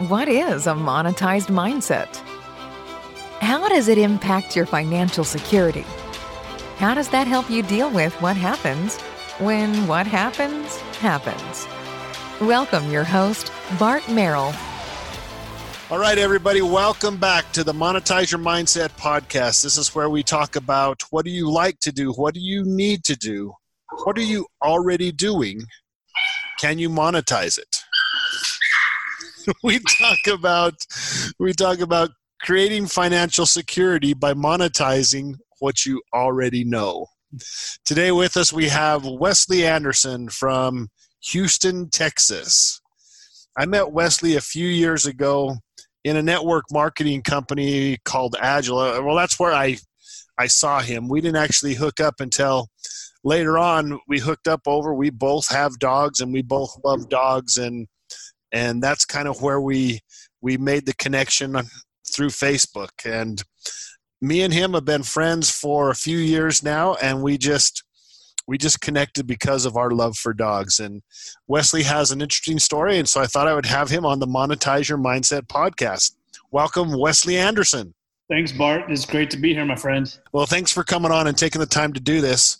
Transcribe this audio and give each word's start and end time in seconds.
What 0.00 0.28
is 0.28 0.66
a 0.66 0.74
monetized 0.74 1.46
mindset? 1.46 2.16
How 3.40 3.66
does 3.66 3.88
it 3.88 3.96
impact 3.96 4.54
your 4.54 4.66
financial 4.66 5.24
security? 5.24 5.86
How 6.76 6.92
does 6.92 7.08
that 7.08 7.26
help 7.26 7.48
you 7.48 7.62
deal 7.62 7.90
with 7.90 8.12
what 8.20 8.36
happens 8.36 9.00
when 9.40 9.86
what 9.86 10.06
happens 10.06 10.76
happens? 10.98 11.66
Welcome 12.46 12.90
your 12.90 13.04
host, 13.04 13.50
Bart 13.78 14.06
Merrill. 14.10 14.52
All 15.90 15.98
right, 15.98 16.18
everybody, 16.18 16.60
welcome 16.60 17.16
back 17.16 17.50
to 17.52 17.64
the 17.64 17.72
Monetize 17.72 18.30
Your 18.30 18.40
Mindset 18.40 18.90
podcast. 18.98 19.62
This 19.62 19.78
is 19.78 19.94
where 19.94 20.10
we 20.10 20.22
talk 20.22 20.56
about 20.56 21.04
what 21.08 21.24
do 21.24 21.30
you 21.30 21.50
like 21.50 21.78
to 21.80 21.90
do? 21.90 22.12
What 22.12 22.34
do 22.34 22.40
you 22.40 22.64
need 22.66 23.02
to 23.04 23.16
do? 23.16 23.54
What 24.04 24.18
are 24.18 24.22
you 24.22 24.46
already 24.62 25.10
doing? 25.10 25.62
Can 26.60 26.78
you 26.78 26.90
monetize 26.90 27.56
it? 27.56 27.85
we 29.62 29.78
talk 29.78 30.18
about 30.28 30.74
we 31.38 31.52
talk 31.52 31.80
about 31.80 32.10
creating 32.40 32.86
financial 32.86 33.46
security 33.46 34.14
by 34.14 34.34
monetizing 34.34 35.34
what 35.60 35.84
you 35.84 36.02
already 36.14 36.64
know. 36.64 37.06
Today 37.84 38.12
with 38.12 38.36
us 38.36 38.52
we 38.52 38.68
have 38.68 39.04
Wesley 39.04 39.66
Anderson 39.66 40.28
from 40.28 40.88
Houston, 41.30 41.90
Texas. 41.90 42.80
I 43.58 43.66
met 43.66 43.92
Wesley 43.92 44.36
a 44.36 44.40
few 44.40 44.68
years 44.68 45.06
ago 45.06 45.56
in 46.04 46.16
a 46.16 46.22
network 46.22 46.64
marketing 46.70 47.22
company 47.22 47.98
called 48.04 48.36
Agel. 48.40 48.98
Uh, 48.98 49.02
well, 49.02 49.16
that's 49.16 49.38
where 49.38 49.52
I 49.52 49.78
I 50.38 50.46
saw 50.46 50.80
him. 50.80 51.08
We 51.08 51.20
didn't 51.20 51.42
actually 51.42 51.74
hook 51.74 52.00
up 52.00 52.20
until 52.20 52.68
later 53.24 53.58
on. 53.58 53.98
We 54.06 54.18
hooked 54.18 54.48
up 54.48 54.60
over. 54.66 54.94
We 54.94 55.10
both 55.10 55.48
have 55.48 55.78
dogs, 55.78 56.20
and 56.20 56.32
we 56.32 56.42
both 56.42 56.76
love 56.84 57.08
dogs, 57.08 57.56
and 57.56 57.86
and 58.56 58.82
that's 58.82 59.04
kind 59.04 59.28
of 59.28 59.42
where 59.42 59.60
we 59.60 60.00
we 60.40 60.56
made 60.56 60.86
the 60.86 60.94
connection 60.94 61.54
through 62.10 62.28
Facebook. 62.28 62.90
And 63.04 63.42
me 64.22 64.40
and 64.42 64.52
him 64.52 64.72
have 64.72 64.86
been 64.86 65.02
friends 65.02 65.50
for 65.50 65.90
a 65.90 65.94
few 65.94 66.16
years 66.16 66.62
now, 66.62 66.94
and 66.94 67.22
we 67.22 67.36
just 67.36 67.84
we 68.48 68.56
just 68.56 68.80
connected 68.80 69.26
because 69.26 69.66
of 69.66 69.76
our 69.76 69.90
love 69.90 70.16
for 70.16 70.32
dogs. 70.32 70.80
And 70.80 71.02
Wesley 71.48 71.82
has 71.82 72.10
an 72.12 72.22
interesting 72.22 72.58
story, 72.58 72.98
and 72.98 73.06
so 73.06 73.20
I 73.20 73.26
thought 73.26 73.48
I 73.48 73.54
would 73.54 73.66
have 73.66 73.90
him 73.90 74.06
on 74.06 74.20
the 74.20 74.26
Monetize 74.26 74.88
Your 74.88 74.98
Mindset 74.98 75.42
podcast. 75.48 76.12
Welcome, 76.50 76.98
Wesley 76.98 77.36
Anderson. 77.36 77.92
Thanks, 78.30 78.52
Bart. 78.52 78.90
It's 78.90 79.04
great 79.04 79.30
to 79.30 79.36
be 79.36 79.52
here, 79.52 79.66
my 79.66 79.76
friend. 79.76 80.18
Well, 80.32 80.46
thanks 80.46 80.72
for 80.72 80.82
coming 80.82 81.12
on 81.12 81.26
and 81.26 81.36
taking 81.36 81.60
the 81.60 81.66
time 81.66 81.92
to 81.92 82.00
do 82.00 82.22
this. 82.22 82.58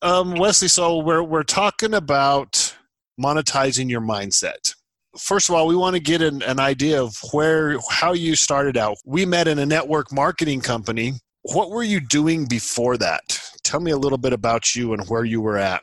Um, 0.00 0.36
Wesley, 0.36 0.68
so 0.68 0.98
we're 0.98 1.22
we're 1.22 1.42
talking 1.42 1.92
about 1.92 2.74
monetizing 3.20 3.90
your 3.90 4.00
mindset 4.00 4.74
first 5.18 5.48
of 5.48 5.54
all, 5.54 5.66
we 5.66 5.76
want 5.76 5.94
to 5.94 6.00
get 6.00 6.22
an, 6.22 6.42
an 6.42 6.60
idea 6.60 7.02
of 7.02 7.16
where 7.32 7.78
how 7.90 8.12
you 8.12 8.34
started 8.34 8.76
out. 8.76 8.96
We 9.04 9.26
met 9.26 9.48
in 9.48 9.58
a 9.58 9.66
network 9.66 10.12
marketing 10.12 10.60
company. 10.60 11.14
What 11.42 11.70
were 11.70 11.82
you 11.82 12.00
doing 12.00 12.46
before 12.46 12.96
that? 12.98 13.40
Tell 13.62 13.80
me 13.80 13.90
a 13.90 13.96
little 13.96 14.18
bit 14.18 14.32
about 14.32 14.74
you 14.74 14.92
and 14.92 15.06
where 15.08 15.24
you 15.24 15.40
were 15.40 15.58
at. 15.58 15.82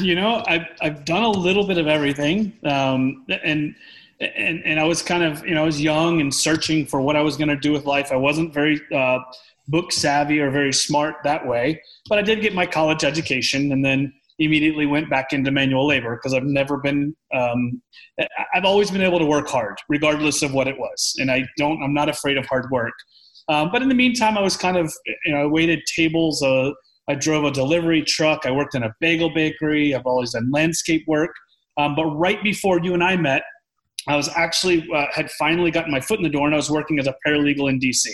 You 0.00 0.14
know, 0.14 0.42
I've 0.46 0.66
I've 0.80 1.04
done 1.04 1.22
a 1.22 1.30
little 1.30 1.66
bit 1.66 1.78
of 1.78 1.86
everything, 1.86 2.52
um, 2.64 3.26
and 3.28 3.74
and 4.20 4.64
and 4.64 4.80
I 4.80 4.84
was 4.84 5.02
kind 5.02 5.22
of 5.22 5.46
you 5.46 5.54
know 5.54 5.62
I 5.62 5.66
was 5.66 5.80
young 5.80 6.20
and 6.20 6.34
searching 6.34 6.86
for 6.86 7.00
what 7.00 7.14
I 7.14 7.20
was 7.20 7.36
going 7.36 7.48
to 7.48 7.56
do 7.56 7.72
with 7.72 7.84
life. 7.84 8.10
I 8.10 8.16
wasn't 8.16 8.54
very 8.54 8.80
uh, 8.94 9.18
book 9.68 9.92
savvy 9.92 10.40
or 10.40 10.50
very 10.50 10.72
smart 10.72 11.16
that 11.24 11.46
way, 11.46 11.82
but 12.08 12.18
I 12.18 12.22
did 12.22 12.40
get 12.40 12.54
my 12.54 12.64
college 12.64 13.04
education, 13.04 13.70
and 13.72 13.84
then 13.84 14.14
immediately 14.38 14.86
went 14.86 15.08
back 15.08 15.32
into 15.32 15.50
manual 15.50 15.86
labor 15.86 16.16
because 16.16 16.34
I've 16.34 16.44
never 16.44 16.76
been, 16.78 17.14
um, 17.34 17.80
I've 18.54 18.64
always 18.64 18.90
been 18.90 19.02
able 19.02 19.18
to 19.18 19.24
work 19.24 19.48
hard 19.48 19.76
regardless 19.88 20.42
of 20.42 20.52
what 20.52 20.68
it 20.68 20.78
was. 20.78 21.14
And 21.18 21.30
I 21.30 21.44
don't, 21.56 21.82
I'm 21.82 21.94
not 21.94 22.08
afraid 22.08 22.36
of 22.36 22.46
hard 22.46 22.66
work. 22.70 22.92
Um, 23.48 23.70
but 23.72 23.82
in 23.82 23.88
the 23.88 23.94
meantime, 23.94 24.36
I 24.36 24.42
was 24.42 24.56
kind 24.56 24.76
of, 24.76 24.92
you 25.24 25.32
know, 25.32 25.42
I 25.42 25.46
waited 25.46 25.80
tables. 25.94 26.42
Uh, 26.42 26.72
I 27.08 27.14
drove 27.14 27.44
a 27.44 27.50
delivery 27.50 28.02
truck. 28.02 28.44
I 28.44 28.50
worked 28.50 28.74
in 28.74 28.82
a 28.82 28.92
bagel 29.00 29.32
bakery. 29.32 29.94
I've 29.94 30.06
always 30.06 30.32
done 30.32 30.50
landscape 30.50 31.04
work. 31.06 31.30
Um, 31.76 31.94
but 31.94 32.06
right 32.06 32.42
before 32.42 32.80
you 32.80 32.94
and 32.94 33.04
I 33.04 33.16
met, 33.16 33.42
I 34.08 34.16
was 34.16 34.28
actually 34.36 34.86
uh, 34.94 35.06
had 35.12 35.30
finally 35.32 35.70
gotten 35.70 35.90
my 35.90 36.00
foot 36.00 36.18
in 36.18 36.22
the 36.22 36.30
door, 36.30 36.46
and 36.46 36.54
I 36.54 36.56
was 36.56 36.70
working 36.70 36.98
as 36.98 37.06
a 37.06 37.14
paralegal 37.26 37.68
in 37.68 37.80
DC. 37.80 38.06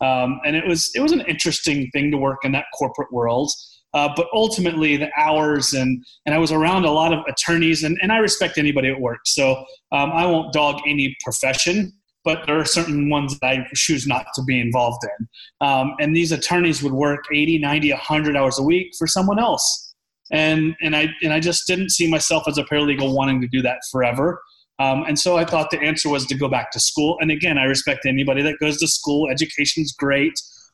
Um, 0.00 0.40
and 0.44 0.56
it 0.56 0.66
was 0.66 0.90
it 0.94 1.00
was 1.00 1.12
an 1.12 1.22
interesting 1.22 1.90
thing 1.92 2.10
to 2.10 2.18
work 2.18 2.38
in 2.44 2.52
that 2.52 2.66
corporate 2.76 3.12
world. 3.12 3.50
Uh, 3.94 4.08
but 4.16 4.26
ultimately, 4.32 4.96
the 4.96 5.10
hours 5.18 5.74
and 5.74 6.04
and 6.24 6.34
I 6.34 6.38
was 6.38 6.52
around 6.52 6.84
a 6.84 6.90
lot 6.90 7.12
of 7.12 7.20
attorneys, 7.28 7.82
and, 7.84 7.98
and 8.02 8.12
I 8.12 8.18
respect 8.18 8.58
anybody 8.58 8.88
at 8.88 9.00
work. 9.00 9.20
So 9.26 9.52
um, 9.92 10.10
I 10.12 10.26
won't 10.26 10.52
dog 10.52 10.80
any 10.86 11.16
profession, 11.22 11.92
but 12.24 12.46
there 12.46 12.58
are 12.58 12.64
certain 12.64 13.10
ones 13.10 13.38
that 13.38 13.46
I 13.46 13.66
choose 13.74 14.06
not 14.06 14.26
to 14.34 14.42
be 14.42 14.60
involved 14.60 15.04
in. 15.04 15.28
Um, 15.66 15.94
and 16.00 16.16
these 16.16 16.32
attorneys 16.32 16.82
would 16.82 16.92
work 16.92 17.24
80, 17.32 17.58
90, 17.58 17.90
100 17.92 18.36
hours 18.36 18.58
a 18.58 18.62
week 18.62 18.92
for 18.98 19.06
someone 19.06 19.38
else. 19.38 19.94
And, 20.30 20.74
and, 20.80 20.96
I, 20.96 21.08
and 21.22 21.32
I 21.32 21.40
just 21.40 21.66
didn't 21.66 21.90
see 21.90 22.08
myself 22.08 22.44
as 22.48 22.56
a 22.56 22.64
paralegal 22.64 23.14
wanting 23.14 23.40
to 23.42 23.48
do 23.48 23.60
that 23.62 23.80
forever. 23.90 24.40
Um, 24.78 25.04
and 25.06 25.18
so 25.18 25.36
I 25.36 25.44
thought 25.44 25.70
the 25.70 25.80
answer 25.80 26.08
was 26.08 26.26
to 26.26 26.34
go 26.34 26.48
back 26.48 26.70
to 26.72 26.80
school. 26.80 27.18
And 27.20 27.30
again, 27.30 27.58
I 27.58 27.64
respect 27.64 28.06
anybody 28.06 28.42
that 28.42 28.58
goes 28.58 28.78
to 28.78 28.86
school. 28.86 29.28
Education's 29.30 29.92
great. 29.92 30.32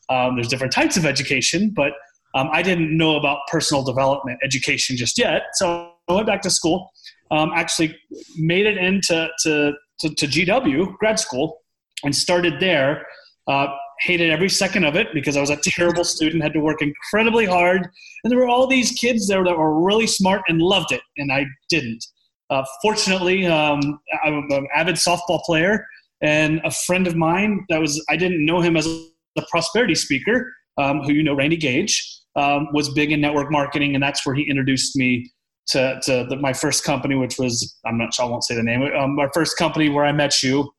Um, 0.08 0.36
there's 0.36 0.48
different 0.48 0.72
types 0.72 0.96
of 0.96 1.04
education, 1.04 1.72
but 1.74 1.92
um, 2.34 2.48
I 2.52 2.62
didn't 2.62 2.96
know 2.96 3.16
about 3.16 3.40
personal 3.50 3.82
development 3.82 4.38
education 4.42 4.96
just 4.96 5.18
yet, 5.18 5.42
so 5.54 5.92
I 6.08 6.12
went 6.12 6.26
back 6.26 6.42
to 6.42 6.50
school. 6.50 6.90
Um, 7.30 7.52
actually, 7.54 7.96
made 8.36 8.66
it 8.66 8.78
into 8.78 9.28
to, 9.42 9.72
to, 10.00 10.14
to, 10.14 10.26
GW 10.26 10.96
grad 10.96 11.18
school 11.18 11.58
and 12.04 12.14
started 12.14 12.58
there. 12.58 13.06
Uh, 13.46 13.66
hated 14.00 14.30
every 14.30 14.48
second 14.48 14.84
of 14.84 14.94
it 14.94 15.08
because 15.12 15.36
I 15.36 15.40
was 15.40 15.50
a 15.50 15.58
terrible 15.62 16.04
student, 16.04 16.42
had 16.42 16.52
to 16.52 16.60
work 16.60 16.80
incredibly 16.82 17.44
hard, 17.44 17.88
and 18.22 18.30
there 18.30 18.38
were 18.38 18.48
all 18.48 18.66
these 18.66 18.92
kids 18.92 19.26
there 19.26 19.42
that 19.44 19.56
were 19.56 19.82
really 19.82 20.06
smart 20.06 20.42
and 20.48 20.60
loved 20.60 20.92
it, 20.92 21.00
and 21.16 21.32
I 21.32 21.46
didn't. 21.68 22.04
Uh, 22.50 22.64
fortunately, 22.80 23.46
um, 23.46 23.80
I'm 24.24 24.50
an 24.50 24.68
avid 24.74 24.94
softball 24.96 25.42
player, 25.42 25.84
and 26.22 26.60
a 26.64 26.70
friend 26.70 27.06
of 27.06 27.16
mine 27.16 27.64
that 27.68 27.80
was 27.80 28.04
I 28.08 28.16
didn't 28.16 28.44
know 28.44 28.60
him 28.60 28.76
as 28.76 28.86
a 28.86 29.42
prosperity 29.50 29.94
speaker, 29.94 30.52
um, 30.78 31.00
who 31.02 31.12
you 31.12 31.22
know, 31.22 31.34
Randy 31.34 31.56
Gage 31.56 32.17
um, 32.38 32.69
was 32.72 32.88
big 32.91 33.10
in 33.10 33.21
network 33.21 33.50
marketing, 33.50 33.94
and 33.94 34.03
that's 34.03 34.25
where 34.25 34.34
he 34.34 34.49
introduced 34.49 34.94
me 34.97 35.31
to, 35.69 36.00
to 36.04 36.26
the, 36.28 36.37
my 36.37 36.53
first 36.53 36.84
company, 36.84 37.15
which 37.15 37.38
was 37.38 37.76
I'm 37.84 37.99
not 37.99 38.15
sure 38.15 38.26
I 38.26 38.28
won't 38.28 38.44
say 38.44 38.54
the 38.54 38.62
name. 38.62 38.82
Um, 38.82 39.16
my 39.16 39.28
first 39.34 39.56
company 39.59 39.88
where 39.88 40.04
I 40.04 40.12
met 40.12 40.43
you, 40.43 40.71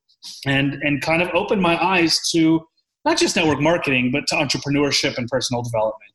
and 0.45 0.75
and 0.81 1.01
kind 1.01 1.21
of 1.21 1.29
opened 1.33 1.61
my 1.61 1.81
eyes 1.83 2.19
to 2.31 2.65
not 3.05 3.17
just 3.17 3.35
network 3.35 3.59
marketing, 3.59 4.11
but 4.11 4.25
to 4.27 4.35
entrepreneurship 4.35 5.17
and 5.17 5.27
personal 5.27 5.61
development. 5.61 6.11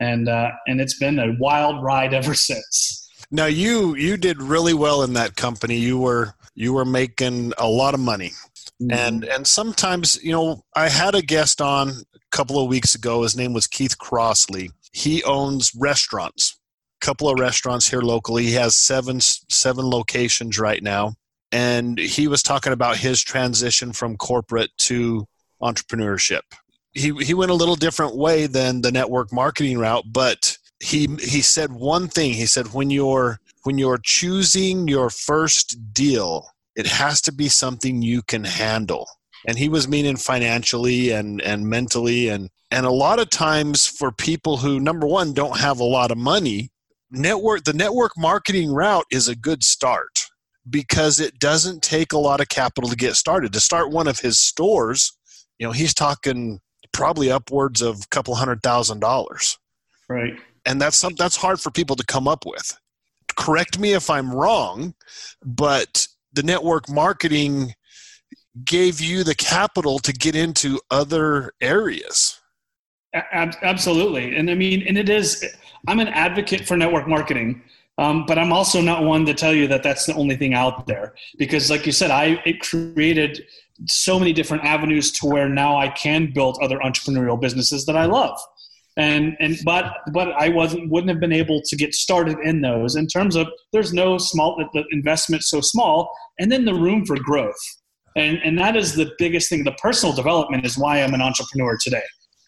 And 0.00 0.28
uh, 0.28 0.50
and 0.66 0.80
it's 0.80 0.98
been 0.98 1.18
a 1.18 1.34
wild 1.38 1.82
ride 1.82 2.12
ever 2.12 2.34
since. 2.48 3.08
Now 3.30 3.46
you 3.46 3.96
you 3.96 4.18
did 4.18 4.42
really 4.42 4.74
well 4.74 5.02
in 5.02 5.14
that 5.14 5.36
company. 5.36 5.76
You 5.76 5.98
were 5.98 6.34
you 6.54 6.74
were 6.74 6.84
making 6.84 7.54
a 7.56 7.66
lot 7.66 7.94
of 7.94 8.00
money. 8.00 8.32
Mm-hmm. 8.80 8.92
And 8.92 9.24
and 9.24 9.46
sometimes, 9.46 10.22
you 10.22 10.32
know, 10.32 10.64
I 10.76 10.90
had 10.90 11.14
a 11.14 11.22
guest 11.22 11.62
on 11.62 11.88
a 11.88 12.18
couple 12.30 12.62
of 12.62 12.68
weeks 12.68 12.94
ago. 12.94 13.22
His 13.22 13.36
name 13.36 13.54
was 13.54 13.66
Keith 13.66 13.96
Crossley 13.96 14.70
he 14.92 15.22
owns 15.24 15.72
restaurants, 15.74 16.58
a 17.02 17.04
couple 17.04 17.28
of 17.28 17.38
restaurants 17.38 17.88
here 17.88 18.02
locally. 18.02 18.44
He 18.44 18.52
has 18.52 18.76
seven 18.76 19.20
seven 19.20 19.88
locations 19.88 20.58
right 20.58 20.82
now, 20.82 21.14
and 21.50 21.98
he 21.98 22.28
was 22.28 22.42
talking 22.42 22.72
about 22.72 22.98
his 22.98 23.22
transition 23.22 23.92
from 23.92 24.16
corporate 24.16 24.70
to 24.78 25.26
entrepreneurship. 25.62 26.42
He 26.92 27.12
he 27.24 27.34
went 27.34 27.50
a 27.50 27.54
little 27.54 27.76
different 27.76 28.16
way 28.16 28.46
than 28.46 28.82
the 28.82 28.92
network 28.92 29.32
marketing 29.32 29.78
route, 29.78 30.04
but 30.06 30.58
he 30.80 31.08
he 31.20 31.40
said 31.40 31.72
one 31.72 32.08
thing. 32.08 32.34
He 32.34 32.46
said 32.46 32.74
when 32.74 32.90
you're 32.90 33.40
when 33.64 33.78
you're 33.78 34.00
choosing 34.02 34.88
your 34.88 35.08
first 35.08 35.94
deal, 35.94 36.48
it 36.76 36.86
has 36.86 37.20
to 37.22 37.32
be 37.32 37.48
something 37.48 38.02
you 38.02 38.22
can 38.22 38.44
handle 38.44 39.06
and 39.46 39.58
he 39.58 39.68
was 39.68 39.88
meaning 39.88 40.16
financially 40.16 41.10
and 41.10 41.40
and 41.42 41.68
mentally. 41.68 42.28
And 42.28 42.50
and 42.70 42.86
a 42.86 42.90
lot 42.90 43.20
of 43.20 43.30
times 43.30 43.86
for 43.86 44.12
people 44.12 44.58
who 44.58 44.80
number 44.80 45.06
one 45.06 45.32
don't 45.32 45.58
have 45.58 45.80
a 45.80 45.84
lot 45.84 46.10
of 46.10 46.18
money 46.18 46.70
network 47.10 47.64
the 47.64 47.72
network 47.74 48.12
marketing 48.16 48.72
route 48.72 49.04
is 49.10 49.28
a 49.28 49.36
good 49.36 49.62
start 49.62 50.26
because 50.70 51.20
it 51.20 51.38
doesn't 51.38 51.82
take 51.82 52.12
a 52.12 52.18
lot 52.18 52.40
of 52.40 52.48
capital 52.48 52.88
to 52.88 52.96
get 52.96 53.16
started. 53.16 53.52
To 53.52 53.60
start 53.60 53.90
one 53.90 54.08
of 54.08 54.20
his 54.20 54.38
stores 54.38 55.12
you 55.58 55.66
know 55.66 55.72
he's 55.72 55.94
talking 55.94 56.60
probably 56.92 57.30
upwards 57.30 57.82
of 57.82 57.96
a 57.96 58.08
couple 58.10 58.34
hundred 58.34 58.62
thousand 58.62 59.00
dollars. 59.00 59.58
Right. 60.08 60.34
And 60.66 60.80
that's 60.80 60.96
some, 60.96 61.14
that's 61.14 61.36
hard 61.36 61.58
for 61.60 61.70
people 61.70 61.96
to 61.96 62.04
come 62.04 62.28
up 62.28 62.44
with. 62.46 62.78
Correct 63.36 63.78
me 63.78 63.94
if 63.94 64.10
i'm 64.10 64.32
wrong 64.32 64.94
but 65.42 66.06
the 66.32 66.42
network 66.42 66.88
marketing 66.88 67.74
gave 68.64 69.00
you 69.00 69.24
the 69.24 69.34
capital 69.34 69.98
to 70.00 70.12
get 70.12 70.36
into 70.36 70.80
other 70.90 71.52
areas. 71.60 72.38
Absolutely. 73.14 74.36
And 74.36 74.50
I 74.50 74.54
mean, 74.54 74.86
and 74.86 74.96
it 74.96 75.08
is, 75.08 75.44
I'm 75.86 76.00
an 76.00 76.08
advocate 76.08 76.66
for 76.66 76.76
network 76.76 77.06
marketing. 77.06 77.62
Um, 77.98 78.24
but 78.26 78.38
I'm 78.38 78.52
also 78.52 78.80
not 78.80 79.04
one 79.04 79.26
to 79.26 79.34
tell 79.34 79.52
you 79.52 79.68
that 79.68 79.82
that's 79.82 80.06
the 80.06 80.14
only 80.14 80.34
thing 80.36 80.54
out 80.54 80.86
there 80.86 81.14
because, 81.38 81.70
like 81.70 81.84
you 81.84 81.92
said, 81.92 82.10
I 82.10 82.42
it 82.46 82.60
created 82.60 83.44
so 83.86 84.18
many 84.18 84.32
different 84.32 84.64
avenues 84.64 85.12
to 85.12 85.26
where 85.26 85.48
now 85.48 85.76
I 85.76 85.88
can 85.88 86.32
build 86.32 86.58
other 86.62 86.78
entrepreneurial 86.78 87.38
businesses 87.38 87.84
that 87.86 87.96
I 87.96 88.06
love. 88.06 88.38
And 88.96 89.36
and 89.40 89.58
but 89.64 89.94
but 90.12 90.32
I 90.32 90.48
wasn't 90.48 90.90
wouldn't 90.90 91.10
have 91.10 91.20
been 91.20 91.32
able 91.32 91.60
to 91.62 91.76
get 91.76 91.94
started 91.94 92.38
in 92.40 92.62
those 92.62 92.96
in 92.96 93.06
terms 93.06 93.36
of 93.36 93.46
there's 93.72 93.92
no 93.92 94.16
small 94.18 94.56
the 94.72 94.84
investment 94.90 95.42
so 95.42 95.60
small 95.60 96.10
and 96.38 96.50
then 96.50 96.64
the 96.64 96.74
room 96.74 97.04
for 97.04 97.16
growth. 97.16 97.81
And 98.16 98.38
and 98.44 98.58
that 98.58 98.76
is 98.76 98.94
the 98.94 99.12
biggest 99.18 99.48
thing. 99.48 99.64
The 99.64 99.72
personal 99.72 100.14
development 100.14 100.66
is 100.66 100.76
why 100.76 101.02
I'm 101.02 101.14
an 101.14 101.22
entrepreneur 101.22 101.78
today. 101.80 102.02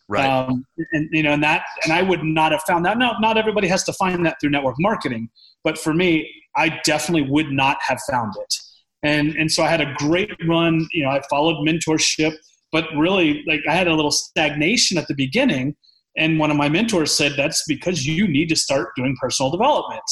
Right. 0.08 0.26
Um, 0.26 0.66
and 0.92 1.08
you 1.12 1.22
know, 1.22 1.32
and 1.32 1.42
that, 1.42 1.64
and 1.84 1.92
I 1.92 2.02
would 2.02 2.22
not 2.22 2.52
have 2.52 2.62
found 2.62 2.84
that. 2.84 2.98
Now, 2.98 3.16
not 3.20 3.38
everybody 3.38 3.68
has 3.68 3.84
to 3.84 3.92
find 3.94 4.24
that 4.26 4.36
through 4.40 4.50
network 4.50 4.76
marketing, 4.78 5.30
but 5.62 5.78
for 5.78 5.94
me, 5.94 6.30
I 6.56 6.80
definitely 6.84 7.28
would 7.30 7.50
not 7.50 7.78
have 7.80 8.00
found 8.10 8.34
it. 8.38 8.54
And 9.02 9.34
and 9.36 9.50
so 9.50 9.62
I 9.62 9.68
had 9.68 9.80
a 9.80 9.94
great 9.94 10.30
run. 10.46 10.86
You 10.92 11.04
know, 11.04 11.10
I 11.10 11.22
followed 11.30 11.66
mentorship, 11.66 12.34
but 12.70 12.84
really, 12.96 13.42
like 13.46 13.60
I 13.68 13.74
had 13.74 13.88
a 13.88 13.94
little 13.94 14.10
stagnation 14.10 14.98
at 14.98 15.08
the 15.08 15.14
beginning. 15.14 15.76
And 16.16 16.38
one 16.38 16.50
of 16.50 16.56
my 16.56 16.68
mentors 16.68 17.12
said, 17.12 17.32
"That's 17.36 17.64
because 17.66 18.06
you 18.06 18.28
need 18.28 18.48
to 18.50 18.56
start 18.56 18.90
doing 18.96 19.16
personal 19.20 19.50
development." 19.50 20.02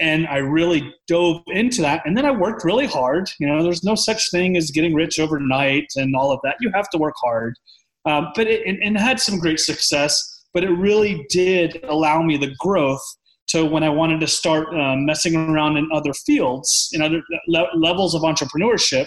And 0.00 0.26
I 0.28 0.36
really 0.36 0.94
dove 1.06 1.42
into 1.48 1.82
that. 1.82 2.02
And 2.04 2.16
then 2.16 2.24
I 2.24 2.30
worked 2.30 2.64
really 2.64 2.86
hard. 2.86 3.28
You 3.40 3.48
know, 3.48 3.62
there's 3.62 3.82
no 3.82 3.94
such 3.94 4.30
thing 4.30 4.56
as 4.56 4.70
getting 4.70 4.94
rich 4.94 5.18
overnight 5.18 5.86
and 5.96 6.14
all 6.14 6.30
of 6.30 6.40
that. 6.44 6.56
You 6.60 6.70
have 6.74 6.88
to 6.90 6.98
work 6.98 7.14
hard 7.22 7.54
um, 8.08 8.32
but 8.34 8.46
it, 8.46 8.66
and, 8.66 8.78
and 8.82 8.98
had 8.98 9.20
some 9.20 9.38
great 9.38 9.60
success. 9.60 10.46
But 10.54 10.64
it 10.64 10.70
really 10.70 11.26
did 11.28 11.84
allow 11.84 12.22
me 12.22 12.36
the 12.36 12.54
growth 12.58 13.02
to 13.48 13.64
when 13.64 13.82
I 13.82 13.90
wanted 13.90 14.20
to 14.20 14.26
start 14.26 14.74
um, 14.74 15.04
messing 15.04 15.36
around 15.36 15.76
in 15.76 15.88
other 15.92 16.12
fields, 16.12 16.88
in 16.92 17.02
other 17.02 17.22
le- 17.48 17.68
levels 17.76 18.14
of 18.14 18.22
entrepreneurship. 18.22 19.06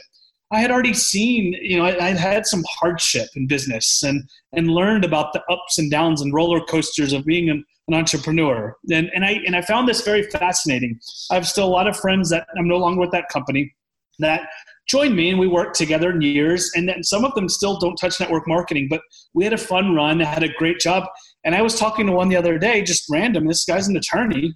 I 0.53 0.59
had 0.59 0.69
already 0.69 0.93
seen, 0.93 1.53
you 1.61 1.77
know, 1.77 1.85
I, 1.85 2.07
I 2.07 2.09
had 2.11 2.45
some 2.45 2.63
hardship 2.67 3.29
in 3.35 3.47
business 3.47 4.03
and 4.03 4.23
and 4.53 4.67
learned 4.67 5.05
about 5.05 5.33
the 5.33 5.41
ups 5.49 5.77
and 5.77 5.89
downs 5.89 6.21
and 6.21 6.33
roller 6.33 6.61
coasters 6.61 7.13
of 7.13 7.25
being 7.25 7.49
an, 7.49 7.63
an 7.87 7.93
entrepreneur. 7.93 8.75
And 8.91 9.09
and 9.13 9.25
I 9.25 9.41
and 9.45 9.55
I 9.55 9.61
found 9.61 9.87
this 9.87 10.01
very 10.01 10.23
fascinating. 10.23 10.99
I 11.29 11.35
have 11.35 11.47
still 11.47 11.65
a 11.65 11.69
lot 11.69 11.87
of 11.87 11.97
friends 11.97 12.29
that 12.29 12.47
I'm 12.57 12.67
no 12.67 12.77
longer 12.77 12.99
with 12.99 13.11
that 13.11 13.29
company 13.29 13.73
that 14.19 14.47
joined 14.87 15.15
me 15.15 15.29
and 15.29 15.39
we 15.39 15.47
worked 15.47 15.75
together 15.75 16.11
in 16.11 16.21
years. 16.21 16.71
And 16.75 16.87
then 16.87 17.03
some 17.03 17.25
of 17.25 17.33
them 17.35 17.47
still 17.47 17.77
don't 17.79 17.95
touch 17.95 18.19
network 18.19 18.47
marketing 18.47 18.87
but 18.89 19.01
we 19.33 19.43
had 19.43 19.53
a 19.53 19.57
fun 19.57 19.95
run 19.95 20.19
had 20.19 20.43
a 20.43 20.53
great 20.57 20.79
job. 20.79 21.03
And 21.43 21.55
i 21.55 21.61
was 21.61 21.77
talking 21.77 22.05
to 22.05 22.11
one 22.11 22.29
the 22.29 22.35
other 22.35 22.57
day 22.57 22.83
just 22.83 23.05
random 23.09 23.47
this 23.47 23.65
guy's 23.65 23.87
an 23.87 23.97
attorney. 23.97 24.53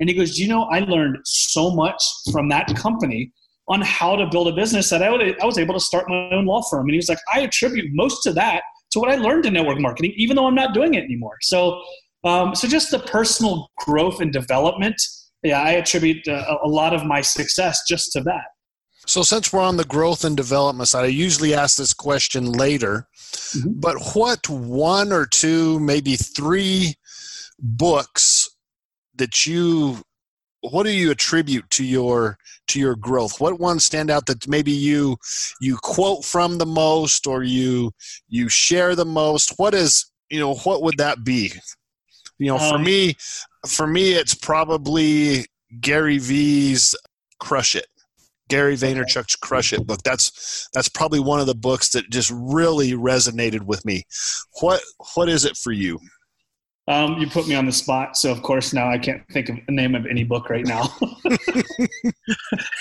And 0.00 0.08
he 0.08 0.14
goes 0.14 0.38
you 0.38 0.48
know 0.48 0.64
i 0.64 0.80
learned 0.80 1.18
so 1.24 1.70
much 1.70 2.02
from 2.32 2.48
that 2.48 2.74
company 2.76 3.32
on 3.68 3.80
how 3.80 4.14
to 4.14 4.26
build 4.26 4.46
a 4.48 4.52
business 4.52 4.90
that 4.90 5.02
I, 5.02 5.08
would, 5.10 5.40
I 5.40 5.46
was 5.46 5.56
able 5.56 5.72
to 5.72 5.80
start 5.80 6.06
my 6.06 6.28
own 6.32 6.44
law 6.44 6.60
firm. 6.70 6.82
And 6.82 6.90
he 6.90 6.96
was 6.98 7.08
like 7.08 7.20
i 7.32 7.40
attribute 7.40 7.86
most 7.92 8.26
of 8.26 8.34
that 8.34 8.62
to 8.92 8.98
what 8.98 9.10
i 9.10 9.16
learned 9.16 9.46
in 9.46 9.54
network 9.54 9.80
marketing 9.80 10.12
even 10.16 10.36
though 10.36 10.46
i'm 10.46 10.54
not 10.54 10.74
doing 10.74 10.94
it 10.94 11.04
anymore. 11.04 11.36
So 11.42 11.80
um, 12.24 12.54
so 12.54 12.66
just 12.66 12.90
the 12.90 12.98
personal 13.00 13.68
growth 13.78 14.20
and 14.20 14.32
development 14.32 14.96
yeah 15.42 15.60
i 15.60 15.72
attribute 15.72 16.26
uh, 16.28 16.56
a 16.62 16.68
lot 16.68 16.94
of 16.94 17.04
my 17.04 17.20
success 17.20 17.82
just 17.88 18.12
to 18.12 18.20
that. 18.22 18.44
So, 19.06 19.22
since 19.22 19.52
we're 19.52 19.60
on 19.60 19.76
the 19.76 19.84
growth 19.84 20.24
and 20.24 20.36
development 20.36 20.88
side, 20.88 21.04
I 21.04 21.08
usually 21.08 21.54
ask 21.54 21.76
this 21.76 21.92
question 21.92 22.52
later, 22.52 23.06
mm-hmm. 23.32 23.72
but 23.74 23.96
what 24.14 24.48
one 24.48 25.12
or 25.12 25.26
two, 25.26 25.78
maybe 25.80 26.16
three 26.16 26.94
books 27.58 28.48
that 29.16 29.46
you 29.46 29.98
what 30.70 30.84
do 30.84 30.90
you 30.90 31.10
attribute 31.10 31.68
to 31.70 31.84
your 31.84 32.38
to 32.68 32.80
your 32.80 32.96
growth? 32.96 33.40
What 33.40 33.60
ones 33.60 33.84
stand 33.84 34.10
out 34.10 34.24
that 34.26 34.48
maybe 34.48 34.72
you 34.72 35.18
you 35.60 35.76
quote 35.82 36.24
from 36.24 36.56
the 36.56 36.66
most 36.66 37.26
or 37.26 37.42
you 37.42 37.92
you 38.28 38.48
share 38.48 38.94
the 38.94 39.04
most? 39.04 39.52
What 39.58 39.74
is 39.74 40.10
you 40.30 40.40
know 40.40 40.54
what 40.54 40.82
would 40.82 40.96
that 40.96 41.24
be 41.24 41.52
you 42.38 42.48
know 42.48 42.58
um, 42.58 42.70
for 42.70 42.78
me 42.78 43.16
for 43.66 43.86
me 43.86 44.12
it's 44.12 44.34
probably 44.34 45.44
gary 45.80 46.18
vee's 46.18 46.94
crush 47.38 47.74
it 47.74 47.86
Gary 48.48 48.76
Vaynerchuk's 48.76 49.36
Crush 49.36 49.72
It 49.72 49.86
book. 49.86 50.02
That's 50.04 50.68
that's 50.74 50.88
probably 50.88 51.20
one 51.20 51.40
of 51.40 51.46
the 51.46 51.54
books 51.54 51.90
that 51.90 52.10
just 52.10 52.30
really 52.34 52.92
resonated 52.92 53.62
with 53.62 53.84
me. 53.84 54.04
What 54.60 54.82
what 55.14 55.28
is 55.28 55.44
it 55.44 55.56
for 55.56 55.72
you? 55.72 55.98
Um, 56.86 57.16
you 57.18 57.26
put 57.26 57.48
me 57.48 57.54
on 57.54 57.64
the 57.64 57.72
spot, 57.72 58.14
so 58.14 58.30
of 58.30 58.42
course 58.42 58.74
now 58.74 58.90
I 58.90 58.98
can't 58.98 59.22
think 59.32 59.48
of 59.48 59.56
the 59.66 59.72
name 59.72 59.94
of 59.94 60.04
any 60.04 60.22
book 60.22 60.50
right 60.50 60.66
now. 60.66 60.94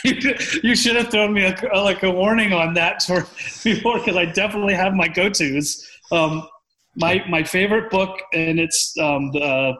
you, 0.03 0.35
you, 0.63 0.75
should 0.75 0.97
have 0.97 1.09
thrown 1.09 1.31
me 1.31 1.45
a, 1.45 1.55
like 1.79 2.03
a 2.03 2.11
warning 2.11 2.51
on 2.51 2.73
that 2.73 3.01
for, 3.01 3.25
before, 3.63 3.99
because 3.99 4.17
I 4.17 4.25
definitely 4.25 4.73
have 4.73 4.93
my 4.93 5.07
go-to's. 5.07 5.89
Um, 6.11 6.45
my 6.95 7.23
my 7.29 7.43
favorite 7.43 7.89
book, 7.89 8.19
and 8.33 8.59
it's 8.59 8.93
um, 8.99 9.31
the 9.31 9.73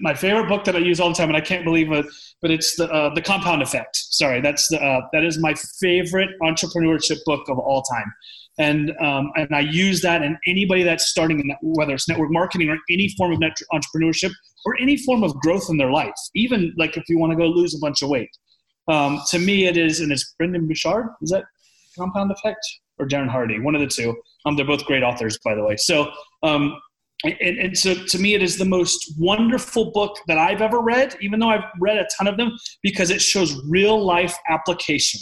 my 0.00 0.14
favorite 0.14 0.48
book 0.48 0.64
that 0.64 0.76
I 0.76 0.78
use 0.78 1.00
all 1.00 1.08
the 1.08 1.14
time, 1.14 1.28
and 1.28 1.36
I 1.36 1.40
can't 1.40 1.64
believe 1.64 1.90
it, 1.92 2.06
but 2.40 2.50
it's 2.50 2.76
the 2.76 2.90
uh, 2.92 3.14
the 3.14 3.22
Compound 3.22 3.62
Effect. 3.62 3.90
Sorry, 3.92 4.40
that's 4.40 4.68
the 4.68 4.80
uh, 4.82 5.00
that 5.12 5.24
is 5.24 5.38
my 5.38 5.54
favorite 5.80 6.30
entrepreneurship 6.42 7.18
book 7.24 7.48
of 7.48 7.58
all 7.58 7.82
time, 7.82 8.12
and 8.58 8.92
um, 9.00 9.30
and 9.36 9.54
I 9.54 9.60
use 9.60 10.00
that 10.02 10.22
in 10.22 10.38
anybody 10.46 10.82
that's 10.82 11.06
starting 11.06 11.40
in 11.40 11.48
that, 11.48 11.58
whether 11.62 11.94
it's 11.94 12.08
network 12.08 12.30
marketing 12.30 12.70
or 12.70 12.78
any 12.90 13.08
form 13.16 13.32
of 13.32 13.40
net 13.40 13.56
entrepreneurship 13.72 14.32
or 14.64 14.76
any 14.80 14.96
form 14.96 15.24
of 15.24 15.34
growth 15.36 15.66
in 15.68 15.76
their 15.76 15.90
life, 15.90 16.14
even 16.34 16.72
like 16.76 16.96
if 16.96 17.04
you 17.08 17.18
want 17.18 17.32
to 17.32 17.36
go 17.36 17.46
lose 17.46 17.74
a 17.74 17.78
bunch 17.78 18.02
of 18.02 18.08
weight. 18.08 18.30
Um, 18.88 19.20
to 19.30 19.38
me, 19.38 19.66
it 19.66 19.76
is, 19.76 20.00
and 20.00 20.10
it's 20.10 20.34
Brendon 20.38 20.66
Burchard. 20.66 21.08
Is 21.22 21.30
that 21.30 21.44
Compound 21.96 22.30
Effect 22.32 22.60
or 22.98 23.06
Darren 23.06 23.28
Hardy? 23.28 23.58
One 23.58 23.74
of 23.74 23.80
the 23.80 23.86
two. 23.86 24.16
Um, 24.46 24.56
they're 24.56 24.66
both 24.66 24.84
great 24.84 25.02
authors, 25.02 25.38
by 25.44 25.54
the 25.54 25.64
way. 25.64 25.76
So 25.76 26.10
um, 26.42 26.80
and, 27.24 27.58
and, 27.58 27.76
so 27.76 27.94
to 27.94 28.18
me 28.18 28.34
it 28.34 28.42
is 28.42 28.58
the 28.58 28.64
most 28.64 29.14
wonderful 29.18 29.90
book 29.90 30.18
that 30.28 30.38
i've 30.38 30.62
ever 30.62 30.80
read 30.80 31.16
even 31.20 31.40
though 31.40 31.48
i've 31.48 31.64
read 31.80 31.96
a 31.96 32.06
ton 32.16 32.28
of 32.28 32.36
them 32.36 32.56
because 32.82 33.10
it 33.10 33.20
shows 33.20 33.60
real 33.68 34.02
life 34.04 34.36
application 34.48 35.20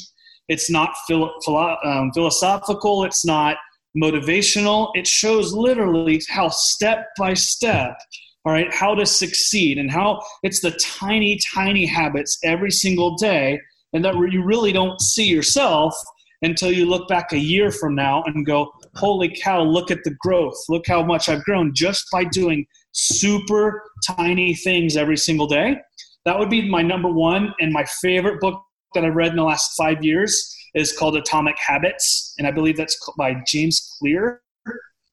it's 0.49 0.71
not 0.71 0.91
philo- 1.07 1.33
philo- 1.45 1.79
um, 1.85 2.13
philosophical 2.13 3.05
it's 3.05 3.25
not 3.25 3.57
motivational 3.97 4.91
it 4.95 5.07
shows 5.07 5.55
literally 5.55 6.21
how 6.29 6.49
step 6.49 7.07
by 7.19 7.33
step 7.33 7.97
all 8.45 8.53
right 8.53 8.73
how 8.75 8.95
to 8.95 9.07
succeed 9.07 9.79
and 9.79 9.91
how 9.91 10.21
it's 10.43 10.61
the 10.61 10.73
tiny 10.73 11.39
tiny 11.55 11.87
habits 11.87 12.39
every 12.45 12.71
single 12.71 13.17
day 13.17 13.59
and 13.95 14.05
that 14.05 14.15
you 14.31 14.45
really 14.45 14.73
don't 14.73 15.01
see 15.01 15.25
yourself 15.25 15.95
until 16.43 16.71
you 16.71 16.87
look 16.87 17.09
back 17.09 17.33
a 17.33 17.39
year 17.39 17.71
from 17.71 17.95
now 17.95 18.23
and 18.25 18.45
go 18.47 18.73
holy 18.95 19.35
cow, 19.43 19.63
look 19.63 19.91
at 19.91 20.05
the 20.05 20.15
growth. 20.21 20.57
Look 20.69 20.87
how 20.87 21.03
much 21.03 21.29
I've 21.29 21.45
grown 21.45 21.73
just 21.75 22.07
by 22.13 22.25
doing 22.25 22.67
super 22.93 23.83
tiny 24.07 24.55
things 24.55 24.97
every 24.97 25.17
single 25.17 25.47
day. 25.47 25.77
That 26.25 26.39
would 26.39 26.51
be 26.51 26.69
my 26.69 26.83
number 26.83 27.09
one. 27.09 27.55
And 27.61 27.73
my 27.73 27.85
favorite 28.03 28.41
book 28.41 28.61
that 28.95 29.05
I've 29.05 29.15
read 29.15 29.31
in 29.31 29.37
the 29.37 29.45
last 29.45 29.77
five 29.77 30.05
years 30.05 30.55
is 30.75 30.93
called 30.93 31.17
Atomic 31.17 31.57
Habits. 31.59 32.35
And 32.39 32.47
I 32.47 32.51
believe 32.51 32.77
that's 32.77 32.99
by 33.17 33.37
James 33.47 33.97
Clear. 33.99 34.43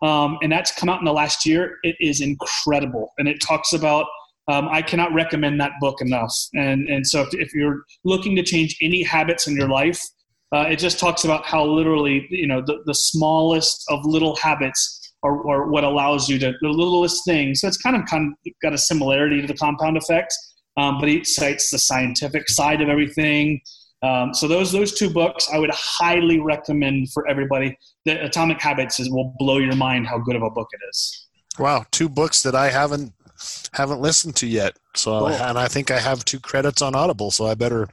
Um, 0.01 0.37
and 0.41 0.51
that's 0.51 0.71
come 0.71 0.89
out 0.89 0.99
in 0.99 1.05
the 1.05 1.13
last 1.13 1.45
year. 1.45 1.77
It 1.83 1.95
is 1.99 2.19
incredible. 2.19 3.13
And 3.17 3.27
it 3.27 3.39
talks 3.39 3.71
about 3.73 4.05
um, 4.49 4.67
I 4.69 4.81
cannot 4.81 5.13
recommend 5.13 5.59
that 5.61 5.71
book 5.79 6.01
enough. 6.01 6.33
And, 6.53 6.89
and 6.89 7.07
so 7.07 7.21
if, 7.21 7.33
if, 7.33 7.53
you're 7.53 7.83
looking 8.03 8.35
to 8.35 8.43
change 8.43 8.75
any 8.81 9.01
habits 9.01 9.47
in 9.47 9.55
your 9.55 9.69
life, 9.69 10.01
uh, 10.53 10.67
it 10.69 10.77
just 10.77 10.99
talks 10.99 11.23
about 11.23 11.45
how 11.45 11.65
literally, 11.65 12.27
you 12.29 12.45
know, 12.45 12.61
the, 12.61 12.83
the 12.85 12.93
smallest 12.93 13.83
of 13.89 14.05
little 14.05 14.35
habits 14.35 15.13
are, 15.23 15.49
are 15.49 15.69
what 15.69 15.83
allows 15.83 16.29
you 16.29 16.37
to, 16.37 16.53
the 16.61 16.69
littlest 16.69 17.25
things. 17.25 17.61
So 17.61 17.67
it's 17.67 17.77
kind 17.77 17.95
of, 17.95 18.05
kind 18.05 18.31
of 18.31 18.53
got 18.61 18.73
a 18.73 18.77
similarity 18.77 19.41
to 19.41 19.47
the 19.47 19.55
compound 19.55 19.97
effect, 19.97 20.33
um, 20.77 20.99
but 20.99 21.09
he 21.09 21.23
cites 21.23 21.71
the 21.71 21.79
scientific 21.79 22.49
side 22.49 22.81
of 22.81 22.89
everything. 22.89 23.61
Um, 24.03 24.33
so 24.33 24.49
those 24.49 24.71
those 24.71 24.93
two 24.93 25.09
books 25.09 25.47
I 25.51 25.57
would 25.57 25.71
highly 25.73 26.39
recommend 26.39 27.11
for 27.13 27.25
everybody. 27.27 27.77
The 28.03 28.23
Atomic 28.25 28.61
Habits 28.61 28.99
is, 28.99 29.09
will 29.09 29.33
blow 29.39 29.59
your 29.59 29.77
mind 29.77 30.07
how 30.07 30.17
good 30.17 30.35
of 30.35 30.43
a 30.43 30.49
book 30.49 30.67
it 30.73 30.81
is. 30.89 31.27
Wow, 31.57 31.85
two 31.89 32.09
books 32.09 32.43
that 32.43 32.53
I 32.53 32.69
haven't 32.69 33.13
haven't 33.71 34.01
listened 34.01 34.35
to 34.37 34.47
yet. 34.47 34.77
So 34.93 35.19
cool. 35.19 35.29
and 35.29 35.57
I 35.57 35.69
think 35.69 35.89
I 35.89 35.99
have 35.99 36.25
two 36.25 36.41
credits 36.41 36.81
on 36.81 36.95
Audible, 36.95 37.31
so 37.31 37.45
I 37.47 37.55
better 37.55 37.87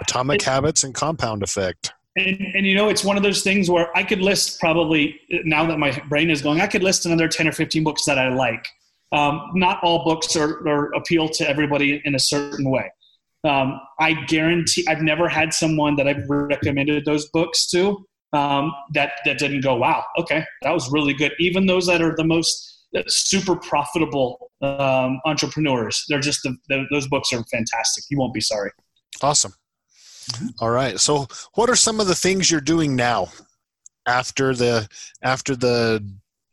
Atomic 0.00 0.42
Habits 0.42 0.84
and 0.84 0.94
Compound 0.94 1.42
Effect. 1.42 1.92
And, 2.16 2.40
and 2.54 2.66
you 2.66 2.74
know, 2.74 2.88
it's 2.88 3.04
one 3.04 3.16
of 3.16 3.22
those 3.22 3.42
things 3.42 3.70
where 3.70 3.94
I 3.96 4.02
could 4.02 4.20
list 4.20 4.58
probably 4.58 5.20
now 5.44 5.66
that 5.66 5.78
my 5.78 5.90
brain 6.08 6.30
is 6.30 6.42
going, 6.42 6.60
I 6.60 6.66
could 6.66 6.82
list 6.82 7.06
another 7.06 7.28
ten 7.28 7.46
or 7.46 7.52
fifteen 7.52 7.84
books 7.84 8.04
that 8.06 8.18
I 8.18 8.28
like. 8.28 8.66
Um, 9.12 9.50
not 9.54 9.82
all 9.82 10.04
books 10.04 10.34
are, 10.34 10.66
are, 10.66 10.92
appeal 10.94 11.28
to 11.28 11.48
everybody 11.48 12.02
in 12.04 12.14
a 12.14 12.18
certain 12.18 12.68
way. 12.70 12.90
Um, 13.44 13.80
I 14.00 14.14
guarantee 14.24 14.84
I've 14.88 15.02
never 15.02 15.28
had 15.28 15.54
someone 15.54 15.94
that 15.96 16.08
I've 16.08 16.28
recommended 16.28 17.04
those 17.04 17.28
books 17.28 17.66
to 17.68 18.04
um, 18.32 18.72
that 18.94 19.12
that 19.24 19.38
didn't 19.38 19.60
go, 19.60 19.76
wow, 19.76 20.04
okay, 20.18 20.44
that 20.62 20.72
was 20.72 20.90
really 20.90 21.14
good. 21.14 21.32
Even 21.38 21.66
those 21.66 21.86
that 21.86 22.02
are 22.02 22.16
the 22.16 22.24
most 22.24 22.76
super 23.06 23.56
profitable 23.56 24.50
um, 24.62 25.20
entrepreneurs. 25.24 26.04
They're 26.08 26.20
just 26.20 26.42
the, 26.42 26.56
the, 26.68 26.84
those 26.90 27.08
books 27.08 27.32
are 27.32 27.44
fantastic. 27.44 28.04
You 28.10 28.18
won't 28.18 28.34
be 28.34 28.40
sorry. 28.40 28.70
Awesome. 29.22 29.54
Mm-hmm. 30.32 30.46
All 30.60 30.70
right. 30.70 30.98
So, 30.98 31.26
what 31.54 31.70
are 31.70 31.76
some 31.76 32.00
of 32.00 32.06
the 32.06 32.14
things 32.14 32.50
you're 32.50 32.60
doing 32.60 32.96
now 32.96 33.28
after 34.06 34.54
the 34.54 34.88
after 35.22 35.56
the 35.56 36.04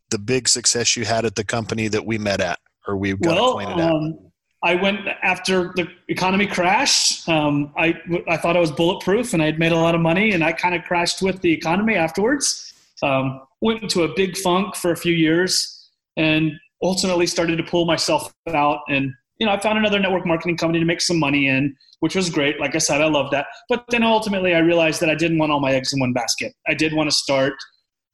the 0.09 0.19
big 0.19 0.47
success 0.47 0.95
you 0.95 1.05
had 1.05 1.25
at 1.25 1.35
the 1.35 1.43
company 1.43 1.87
that 1.87 2.05
we 2.05 2.17
met 2.17 2.41
at 2.41 2.59
or 2.87 2.97
we 2.97 3.15
got 3.15 3.35
well, 3.35 3.49
acquainted 3.51 3.79
at? 3.79 3.91
Um, 3.91 4.19
I 4.63 4.75
went 4.75 5.01
after 5.23 5.73
the 5.75 5.87
economy 6.07 6.47
crashed. 6.47 7.27
Um, 7.27 7.73
I 7.77 7.95
I 8.27 8.37
thought 8.37 8.55
I 8.55 8.59
was 8.59 8.71
bulletproof 8.71 9.33
and 9.33 9.41
I 9.41 9.45
had 9.45 9.59
made 9.59 9.71
a 9.71 9.77
lot 9.77 9.95
of 9.95 10.01
money, 10.01 10.31
and 10.31 10.43
I 10.43 10.53
kind 10.53 10.75
of 10.75 10.83
crashed 10.83 11.21
with 11.21 11.41
the 11.41 11.51
economy 11.51 11.95
afterwards. 11.95 12.73
Um, 13.01 13.41
went 13.59 13.83
into 13.83 14.03
a 14.03 14.13
big 14.15 14.37
funk 14.37 14.75
for 14.75 14.91
a 14.91 14.95
few 14.95 15.13
years, 15.13 15.89
and 16.15 16.53
ultimately 16.81 17.25
started 17.25 17.57
to 17.57 17.63
pull 17.63 17.85
myself 17.85 18.33
out 18.47 18.79
and 18.87 19.13
you 19.43 19.47
know, 19.47 19.55
I 19.55 19.59
found 19.59 19.77
another 19.77 19.99
network 19.99 20.25
marketing 20.25 20.55
company 20.55 20.79
to 20.79 20.85
make 20.85 21.01
some 21.01 21.19
money 21.19 21.49
in, 21.49 21.75
which 21.99 22.15
was 22.15 22.29
great. 22.29 22.61
Like 22.61 22.75
I 22.75 22.77
said, 22.77 23.01
I 23.01 23.07
love 23.07 23.29
that. 23.31 23.45
But 23.67 23.83
then 23.89 24.01
ultimately, 24.01 24.55
I 24.55 24.59
realized 24.59 25.01
that 25.01 25.09
I 25.09 25.15
didn't 25.15 25.37
want 25.37 25.51
all 25.51 25.59
my 25.59 25.73
eggs 25.73 25.91
in 25.91 25.99
one 25.99 26.13
basket. 26.13 26.53
I 26.65 26.73
did 26.73 26.93
want 26.93 27.09
to 27.09 27.13
start 27.13 27.55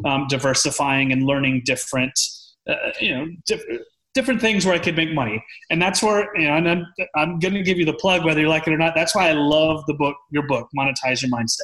um, 0.05 0.25
diversifying 0.27 1.11
and 1.11 1.23
learning 1.23 1.61
different, 1.65 2.19
uh, 2.67 2.73
you 2.99 3.15
know, 3.15 3.27
diff- 3.45 3.61
different 4.15 4.41
things 4.41 4.65
where 4.65 4.73
I 4.73 4.79
could 4.79 4.95
make 4.95 5.13
money. 5.13 5.43
And 5.69 5.79
that's 5.79 6.01
where, 6.01 6.35
you 6.35 6.47
know, 6.47 6.55
and 6.55 6.67
I'm, 6.67 6.85
I'm 7.15 7.37
going 7.37 7.53
to 7.53 7.61
give 7.61 7.77
you 7.77 7.85
the 7.85 7.93
plug, 7.93 8.25
whether 8.25 8.41
you 8.41 8.49
like 8.49 8.65
it 8.65 8.73
or 8.73 8.77
not. 8.79 8.95
That's 8.95 9.13
why 9.13 9.29
I 9.29 9.33
love 9.33 9.85
the 9.85 9.93
book, 9.93 10.15
your 10.31 10.47
book, 10.47 10.67
Monetize 10.75 11.21
Your 11.21 11.29
Mindset. 11.29 11.61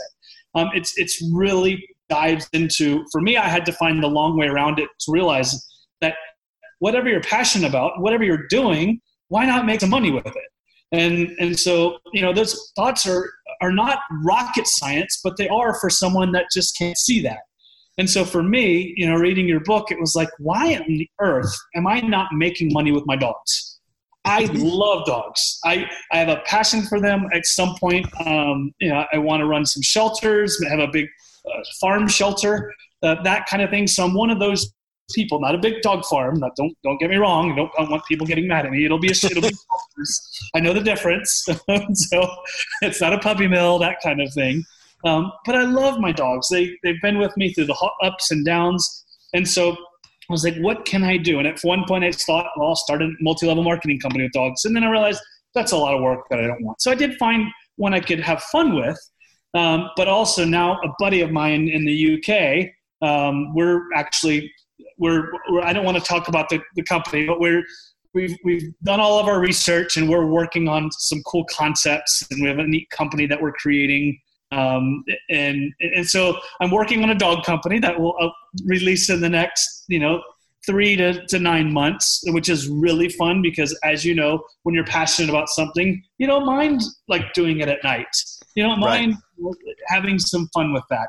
Um, 0.53 0.69
it's 0.75 0.93
it's 0.97 1.27
really 1.33 1.83
dives 2.07 2.47
into. 2.53 3.03
For 3.11 3.19
me, 3.19 3.35
I 3.35 3.47
had 3.47 3.65
to 3.65 3.71
find 3.73 4.03
the 4.03 4.07
long 4.07 4.37
way 4.37 4.45
around 4.45 4.77
it 4.77 4.89
to 4.99 5.11
realize 5.11 5.67
that 6.01 6.13
whatever 6.77 7.09
you're 7.09 7.21
passionate 7.21 7.67
about, 7.67 7.99
whatever 7.99 8.23
you're 8.23 8.45
doing 8.47 9.01
why 9.29 9.45
not 9.45 9.65
make 9.65 9.81
some 9.81 9.89
money 9.89 10.11
with 10.11 10.27
it? 10.27 10.33
And 10.91 11.35
and 11.39 11.59
so 11.59 11.97
you 12.13 12.21
know 12.21 12.33
those 12.33 12.71
thoughts 12.75 13.07
are 13.07 13.29
are 13.61 13.71
not 13.71 13.99
rocket 14.23 14.67
science, 14.67 15.19
but 15.23 15.37
they 15.37 15.49
are 15.49 15.79
for 15.79 15.89
someone 15.89 16.31
that 16.33 16.45
just 16.53 16.77
can't 16.77 16.97
see 16.97 17.21
that. 17.21 17.39
And 17.97 18.09
so 18.09 18.25
for 18.25 18.43
me, 18.43 18.93
you 18.97 19.07
know, 19.07 19.15
reading 19.15 19.47
your 19.47 19.61
book, 19.61 19.89
it 19.89 19.99
was 19.99 20.15
like, 20.15 20.29
why 20.37 20.75
on 20.75 20.85
the 20.87 21.09
earth 21.21 21.53
am 21.75 21.87
I 21.87 22.01
not 22.01 22.33
making 22.33 22.73
money 22.73 22.91
with 22.91 23.05
my 23.05 23.15
dogs? 23.15 23.79
I 24.25 24.45
love 24.53 25.05
dogs. 25.05 25.59
I, 25.63 25.85
I 26.11 26.17
have 26.17 26.29
a 26.29 26.41
passion 26.45 26.81
for 26.83 26.99
them. 26.99 27.27
At 27.33 27.45
some 27.45 27.75
point, 27.79 28.05
um, 28.25 28.73
you 28.79 28.89
know, 28.89 29.05
I 29.13 29.17
want 29.17 29.41
to 29.41 29.45
run 29.45 29.65
some 29.65 29.81
shelters, 29.81 30.61
have 30.69 30.79
a 30.79 30.87
big 30.87 31.07
uh, 31.47 31.63
farm 31.79 32.07
shelter, 32.07 32.73
uh, 33.01 33.21
that 33.23 33.45
kind 33.45 33.63
of 33.63 33.69
thing. 33.69 33.87
So 33.87 34.03
I'm 34.03 34.13
one 34.13 34.29
of 34.29 34.39
those 34.39 34.73
people, 35.13 35.39
not 35.39 35.55
a 35.55 35.57
big 35.57 35.81
dog 35.81 36.05
farm. 36.05 36.39
Not, 36.39 36.55
don't 36.55 36.75
don't 36.83 36.99
get 36.99 37.09
me 37.09 37.17
wrong. 37.17 37.51
I 37.51 37.55
don't, 37.55 37.71
I 37.77 37.81
don't 37.81 37.91
want 37.91 38.05
people 38.05 38.25
getting 38.25 38.47
mad 38.47 38.65
at 38.65 38.71
me. 38.71 38.85
It'll 38.85 38.99
be 38.99 39.09
a 39.09 39.11
it'll 39.11 39.41
be. 39.41 39.51
I 40.55 40.59
know 40.59 40.73
the 40.73 40.81
difference. 40.81 41.45
so 41.93 42.27
it's 42.81 43.01
not 43.01 43.13
a 43.13 43.19
puppy 43.19 43.47
mill, 43.47 43.79
that 43.79 43.97
kind 44.03 44.21
of 44.21 44.33
thing. 44.33 44.63
Um, 45.03 45.31
but 45.45 45.55
I 45.55 45.63
love 45.63 45.99
my 45.99 46.11
dogs. 46.11 46.47
They 46.49 46.75
they've 46.83 47.01
been 47.01 47.19
with 47.19 47.35
me 47.37 47.53
through 47.53 47.65
the 47.65 47.91
ups 48.01 48.31
and 48.31 48.45
downs. 48.45 49.05
And 49.33 49.47
so 49.47 49.73
I 49.73 50.33
was 50.33 50.43
like, 50.43 50.57
what 50.57 50.85
can 50.85 51.03
I 51.03 51.17
do? 51.17 51.39
And 51.39 51.47
at 51.47 51.59
one 51.61 51.83
point, 51.87 52.03
I 52.03 52.11
thought, 52.11 52.47
well, 52.57 52.69
I'll 52.69 52.75
start 52.75 53.01
a 53.01 53.11
multi-level 53.19 53.63
marketing 53.63 53.99
company 53.99 54.23
with 54.23 54.31
dogs. 54.31 54.65
And 54.65 54.75
then 54.75 54.83
I 54.83 54.89
realized 54.89 55.21
that's 55.53 55.71
a 55.71 55.77
lot 55.77 55.93
of 55.93 56.01
work 56.01 56.21
that 56.29 56.39
I 56.39 56.47
don't 56.47 56.63
want. 56.63 56.81
So 56.81 56.91
I 56.91 56.95
did 56.95 57.15
find 57.17 57.45
one 57.75 57.93
I 57.93 57.99
could 57.99 58.19
have 58.19 58.41
fun 58.43 58.75
with. 58.75 58.97
Um, 59.53 59.89
but 59.95 60.07
also 60.07 60.43
now 60.43 60.79
a 60.83 60.89
buddy 60.99 61.21
of 61.21 61.31
mine 61.31 61.69
in 61.69 61.85
the 61.85 62.17
UK, 62.17 63.07
um, 63.07 63.53
we're 63.55 63.81
actually 63.93 64.51
we're, 64.97 65.31
we're 65.49 65.61
I 65.61 65.73
don't 65.73 65.85
want 65.85 65.97
to 65.97 66.03
talk 66.03 66.27
about 66.27 66.49
the, 66.49 66.61
the 66.75 66.83
company, 66.83 67.25
but 67.25 67.39
we're 67.39 67.63
we've 68.13 68.35
we've 68.43 68.73
done 68.83 68.99
all 68.99 69.19
of 69.19 69.27
our 69.27 69.39
research 69.39 69.97
and 69.97 70.09
we're 70.09 70.25
working 70.25 70.67
on 70.67 70.89
some 70.91 71.21
cool 71.23 71.45
concepts 71.45 72.25
and 72.31 72.41
we 72.41 72.47
have 72.47 72.59
a 72.59 72.67
neat 72.67 72.89
company 72.89 73.27
that 73.27 73.41
we're 73.41 73.53
creating. 73.53 74.19
Um, 74.51 75.03
and 75.29 75.71
and 75.79 76.07
so 76.07 76.37
I'm 76.61 76.71
working 76.71 77.03
on 77.03 77.09
a 77.09 77.15
dog 77.15 77.43
company 77.43 77.79
that 77.79 77.99
will 77.99 78.15
uh, 78.19 78.29
release 78.65 79.09
in 79.09 79.21
the 79.21 79.29
next 79.29 79.85
you 79.87 79.99
know 79.99 80.21
three 80.65 80.95
to, 80.95 81.25
to 81.27 81.39
nine 81.39 81.71
months, 81.71 82.23
which 82.27 82.49
is 82.49 82.67
really 82.67 83.09
fun 83.09 83.41
because 83.41 83.77
as 83.83 84.03
you 84.03 84.15
know, 84.15 84.43
when 84.63 84.73
you're 84.73 84.85
passionate 84.85 85.29
about 85.29 85.49
something, 85.49 86.01
you 86.17 86.27
don't 86.27 86.45
mind 86.45 86.81
like 87.07 87.33
doing 87.33 87.59
it 87.59 87.67
at 87.67 87.83
night. 87.83 88.07
You 88.55 88.63
don't 88.63 88.79
mind 88.79 89.15
right. 89.37 89.55
having 89.87 90.17
some 90.17 90.49
fun 90.53 90.73
with 90.73 90.83
that. 90.89 91.07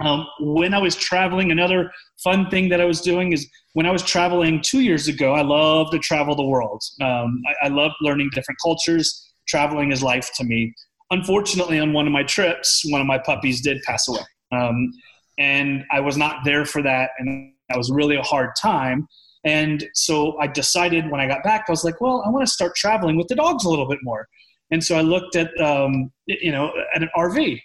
Um, 0.00 0.26
when 0.40 0.74
I 0.74 0.78
was 0.78 0.94
traveling, 0.94 1.50
another 1.50 1.90
fun 2.22 2.50
thing 2.50 2.68
that 2.68 2.80
I 2.80 2.84
was 2.84 3.00
doing 3.00 3.32
is 3.32 3.48
when 3.72 3.86
I 3.86 3.90
was 3.90 4.02
traveling 4.02 4.60
two 4.62 4.80
years 4.80 5.08
ago, 5.08 5.34
I 5.34 5.42
love 5.42 5.90
to 5.90 5.98
travel 5.98 6.34
the 6.34 6.44
world. 6.44 6.82
Um, 7.00 7.42
I, 7.46 7.66
I 7.66 7.68
love 7.68 7.92
learning 8.02 8.30
different 8.32 8.58
cultures. 8.62 9.32
Traveling 9.48 9.92
is 9.92 10.02
life 10.02 10.30
to 10.36 10.44
me. 10.44 10.74
Unfortunately, 11.10 11.78
on 11.78 11.92
one 11.92 12.06
of 12.06 12.12
my 12.12 12.24
trips, 12.24 12.82
one 12.88 13.00
of 13.00 13.06
my 13.06 13.18
puppies 13.18 13.60
did 13.60 13.80
pass 13.82 14.08
away. 14.08 14.24
Um, 14.52 14.92
and 15.38 15.84
I 15.90 16.00
was 16.00 16.16
not 16.16 16.44
there 16.44 16.64
for 16.64 16.82
that. 16.82 17.10
And 17.18 17.52
that 17.68 17.78
was 17.78 17.90
really 17.90 18.16
a 18.16 18.22
hard 18.22 18.50
time. 18.60 19.06
And 19.44 19.86
so 19.94 20.36
I 20.40 20.48
decided 20.48 21.10
when 21.10 21.20
I 21.20 21.28
got 21.28 21.44
back, 21.44 21.66
I 21.68 21.72
was 21.72 21.84
like, 21.84 22.00
well, 22.00 22.22
I 22.26 22.30
want 22.30 22.44
to 22.46 22.52
start 22.52 22.74
traveling 22.74 23.16
with 23.16 23.28
the 23.28 23.36
dogs 23.36 23.64
a 23.64 23.70
little 23.70 23.88
bit 23.88 24.00
more. 24.02 24.26
And 24.72 24.82
so 24.82 24.96
I 24.96 25.02
looked 25.02 25.36
at, 25.36 25.58
um, 25.60 26.10
you 26.26 26.50
know, 26.50 26.72
at 26.94 27.02
an 27.02 27.08
RV 27.16 27.60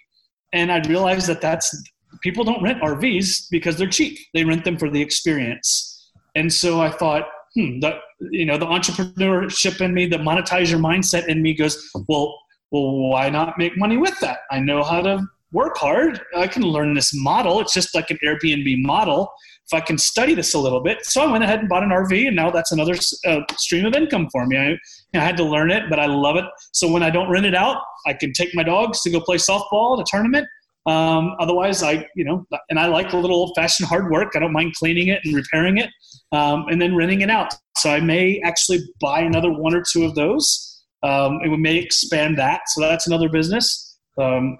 and 0.52 0.70
I 0.70 0.80
realized 0.86 1.26
that 1.26 1.40
that's 1.40 1.74
people 2.20 2.44
don't 2.44 2.62
rent 2.62 2.82
RVs 2.82 3.46
because 3.50 3.76
they're 3.76 3.88
cheap. 3.88 4.18
They 4.34 4.44
rent 4.44 4.64
them 4.64 4.76
for 4.76 4.90
the 4.90 5.00
experience. 5.00 6.10
And 6.34 6.52
so 6.52 6.80
I 6.80 6.90
thought, 6.90 7.24
hmm, 7.54 7.80
the, 7.80 7.98
you 8.30 8.46
know, 8.46 8.56
the 8.56 8.66
entrepreneurship 8.66 9.80
in 9.80 9.94
me, 9.94 10.06
the 10.06 10.18
monetizer 10.18 10.78
mindset 10.78 11.28
in 11.28 11.42
me 11.42 11.54
goes, 11.54 11.90
well, 12.08 12.38
well, 12.70 13.10
why 13.10 13.28
not 13.28 13.58
make 13.58 13.76
money 13.76 13.98
with 13.98 14.18
that? 14.20 14.40
I 14.50 14.60
know 14.60 14.82
how 14.82 15.02
to 15.02 15.26
work 15.52 15.76
hard. 15.76 16.20
I 16.34 16.46
can 16.46 16.62
learn 16.62 16.94
this 16.94 17.12
model. 17.14 17.60
It's 17.60 17.74
just 17.74 17.94
like 17.94 18.10
an 18.10 18.18
Airbnb 18.24 18.82
model. 18.82 19.30
If 19.66 19.74
I 19.74 19.80
can 19.80 19.98
study 19.98 20.34
this 20.34 20.54
a 20.54 20.58
little 20.58 20.82
bit. 20.82 21.04
So 21.04 21.22
I 21.22 21.30
went 21.30 21.44
ahead 21.44 21.60
and 21.60 21.68
bought 21.68 21.82
an 21.82 21.90
RV, 21.90 22.26
and 22.26 22.34
now 22.34 22.50
that's 22.50 22.72
another 22.72 22.94
uh, 23.26 23.40
stream 23.56 23.84
of 23.84 23.94
income 23.94 24.28
for 24.32 24.46
me. 24.46 24.56
I, 24.56 24.76
I, 25.16 25.20
had 25.20 25.36
to 25.36 25.44
learn 25.44 25.70
it, 25.70 25.84
but 25.88 26.00
I 26.00 26.06
love 26.06 26.36
it. 26.36 26.44
So 26.72 26.90
when 26.90 27.02
I 27.02 27.10
don't 27.10 27.30
rent 27.30 27.46
it 27.46 27.54
out, 27.54 27.76
I 28.06 28.14
can 28.14 28.32
take 28.32 28.54
my 28.54 28.62
dogs 28.62 29.02
to 29.02 29.10
go 29.10 29.20
play 29.20 29.36
softball 29.36 29.98
at 29.98 30.02
a 30.02 30.04
tournament. 30.06 30.46
Um, 30.86 31.36
otherwise, 31.38 31.82
I, 31.82 32.06
you 32.16 32.24
know, 32.24 32.44
and 32.68 32.78
I 32.78 32.86
like 32.86 33.12
a 33.12 33.16
little 33.16 33.36
old 33.36 33.52
fashioned 33.54 33.88
hard 33.88 34.10
work. 34.10 34.32
I 34.34 34.40
don't 34.40 34.52
mind 34.52 34.74
cleaning 34.74 35.08
it 35.08 35.20
and 35.24 35.34
repairing 35.34 35.78
it 35.78 35.90
um, 36.32 36.66
and 36.68 36.82
then 36.82 36.96
renting 36.96 37.20
it 37.20 37.30
out. 37.30 37.54
So 37.76 37.90
I 37.90 38.00
may 38.00 38.40
actually 38.44 38.80
buy 39.00 39.20
another 39.20 39.52
one 39.52 39.74
or 39.74 39.82
two 39.92 40.04
of 40.04 40.14
those 40.14 40.72
um, 41.02 41.38
and 41.42 41.50
we 41.50 41.56
may 41.56 41.76
expand 41.76 42.38
that. 42.38 42.62
So 42.68 42.80
that's 42.80 43.06
another 43.06 43.28
business. 43.28 43.96
Um, 44.18 44.58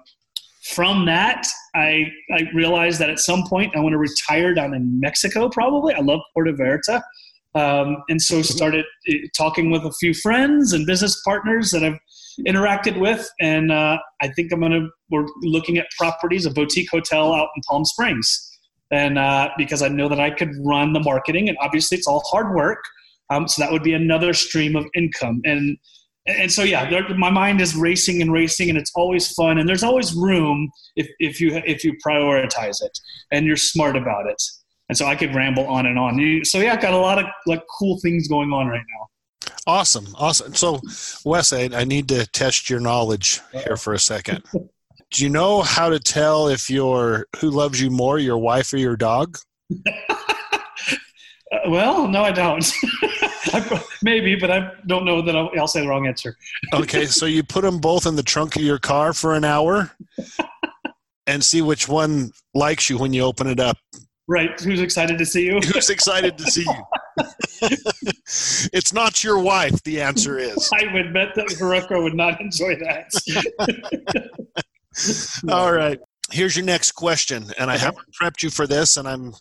from 0.63 1.05
that, 1.05 1.45
I, 1.75 2.05
I 2.31 2.43
realized 2.53 2.99
that 2.99 3.09
at 3.09 3.19
some 3.19 3.43
point 3.47 3.75
I 3.75 3.79
want 3.79 3.93
to 3.93 3.97
retire 3.97 4.53
down 4.53 4.73
in 4.73 4.99
Mexico, 4.99 5.49
probably. 5.49 5.93
I 5.93 5.99
love 5.99 6.21
Puerto 6.33 6.53
Vallarta. 6.53 7.01
Um, 7.55 7.97
and 8.09 8.21
so 8.21 8.41
started 8.41 8.85
eh, 9.07 9.27
talking 9.37 9.69
with 9.69 9.83
a 9.83 9.91
few 9.99 10.13
friends 10.13 10.73
and 10.73 10.87
business 10.87 11.21
partners 11.23 11.69
that 11.71 11.83
I've 11.83 11.99
interacted 12.47 12.99
with, 12.99 13.29
and 13.39 13.71
uh, 13.71 13.97
I 14.21 14.27
think 14.29 14.51
I'm 14.51 14.61
gonna. 14.61 14.87
We're 15.09 15.25
looking 15.41 15.77
at 15.77 15.87
properties, 15.97 16.45
a 16.45 16.51
boutique 16.51 16.89
hotel 16.91 17.33
out 17.33 17.49
in 17.55 17.61
Palm 17.69 17.85
Springs, 17.85 18.51
and 18.91 19.17
uh, 19.17 19.49
because 19.57 19.81
I 19.81 19.87
know 19.87 20.09
that 20.09 20.19
I 20.19 20.31
could 20.31 20.51
run 20.63 20.93
the 20.93 20.99
marketing, 20.99 21.49
and 21.49 21.57
obviously 21.61 21.97
it's 21.97 22.07
all 22.07 22.23
hard 22.31 22.55
work. 22.55 22.79
Um, 23.29 23.47
so 23.47 23.61
that 23.61 23.71
would 23.71 23.83
be 23.83 23.93
another 23.93 24.33
stream 24.33 24.75
of 24.75 24.85
income, 24.95 25.41
and 25.45 25.77
and 26.25 26.51
so 26.51 26.63
yeah, 26.63 26.89
my 27.17 27.29
mind 27.29 27.59
is 27.59 27.75
racing 27.75 28.21
and 28.21 28.31
racing, 28.31 28.69
and 28.69 28.77
it's 28.77 28.91
always 28.95 29.31
fun, 29.33 29.57
and 29.57 29.67
there's 29.67 29.83
always 29.83 30.13
room 30.13 30.69
if 30.95 31.07
if 31.19 31.41
you 31.41 31.61
if 31.65 31.83
you 31.83 31.93
prioritize 32.05 32.81
it 32.81 32.97
and 33.31 33.45
you're 33.45 33.57
smart 33.57 33.95
about 33.97 34.27
it. 34.27 34.41
And 34.89 34.97
so 34.97 35.05
I 35.05 35.15
could 35.15 35.33
ramble 35.33 35.65
on 35.67 35.85
and 35.85 35.97
on. 35.97 36.43
So 36.43 36.59
yeah, 36.59 36.73
I've 36.73 36.81
got 36.81 36.93
a 36.93 36.97
lot 36.97 37.17
of 37.17 37.25
like 37.45 37.61
cool 37.79 37.99
things 38.01 38.27
going 38.27 38.51
on 38.51 38.67
right 38.67 38.83
now. 38.95 39.07
Awesome, 39.65 40.07
awesome. 40.17 40.53
So, 40.55 40.81
Wes, 41.25 41.53
I, 41.53 41.69
I 41.73 41.83
need 41.83 42.09
to 42.09 42.25
test 42.27 42.69
your 42.69 42.79
knowledge 42.79 43.41
here 43.51 43.77
for 43.77 43.93
a 43.93 43.99
second. 43.99 44.43
Do 45.11 45.23
you 45.23 45.29
know 45.29 45.61
how 45.61 45.89
to 45.89 45.99
tell 45.99 46.47
if 46.47 46.69
your 46.69 47.27
who 47.37 47.51
loves 47.51 47.79
you 47.79 47.91
more, 47.91 48.17
your 48.17 48.39
wife 48.39 48.73
or 48.73 48.77
your 48.77 48.95
dog? 48.95 49.37
Uh, 51.53 51.69
well, 51.69 52.07
no, 52.07 52.23
I 52.23 52.31
don't. 52.31 52.65
Maybe, 54.01 54.35
but 54.35 54.49
I 54.49 54.71
don't 54.87 55.05
know 55.05 55.21
that 55.21 55.35
I'll, 55.35 55.51
I'll, 55.55 55.67
say 55.67 55.81
the 55.81 55.87
wrong 55.87 56.07
answer. 56.07 56.35
okay, 56.73 57.05
so 57.05 57.27
you 57.27 57.43
put 57.43 57.61
them 57.61 57.77
both 57.77 58.07
in 58.07 58.15
the 58.15 58.23
trunk 58.23 58.55
of 58.55 58.63
your 58.63 58.79
car 58.79 59.13
for 59.13 59.35
an 59.35 59.43
hour 59.43 59.91
and 61.27 61.43
see 61.43 61.61
which 61.61 61.87
one 61.87 62.31
likes 62.53 62.89
you 62.89 62.97
when 62.97 63.13
you 63.13 63.23
open 63.23 63.47
it 63.47 63.59
up. 63.59 63.77
Right. 64.27 64.59
Who's 64.59 64.81
excited 64.81 65.17
to 65.17 65.25
see 65.25 65.45
you? 65.45 65.59
Who's 65.73 65.89
excited 65.89 66.37
to 66.37 66.43
see 66.45 66.63
you? 66.63 66.85
it's 68.73 68.93
not 68.93 69.23
your 69.23 69.39
wife, 69.39 69.81
the 69.83 70.01
answer 70.01 70.39
is. 70.39 70.69
I 70.73 70.93
would 70.93 71.13
bet 71.13 71.35
that 71.35 71.47
Haruko 71.47 72.01
would 72.03 72.15
not 72.15 72.39
enjoy 72.39 72.75
that. 72.77 73.11
All 75.49 75.73
right. 75.73 75.99
Here's 76.31 76.55
your 76.55 76.65
next 76.65 76.93
question. 76.93 77.45
And 77.57 77.69
I 77.69 77.77
haven't 77.77 78.07
prepped 78.19 78.43
you 78.43 78.49
for 78.49 78.65
this, 78.65 78.97
and 78.97 79.07
I'm 79.07 79.33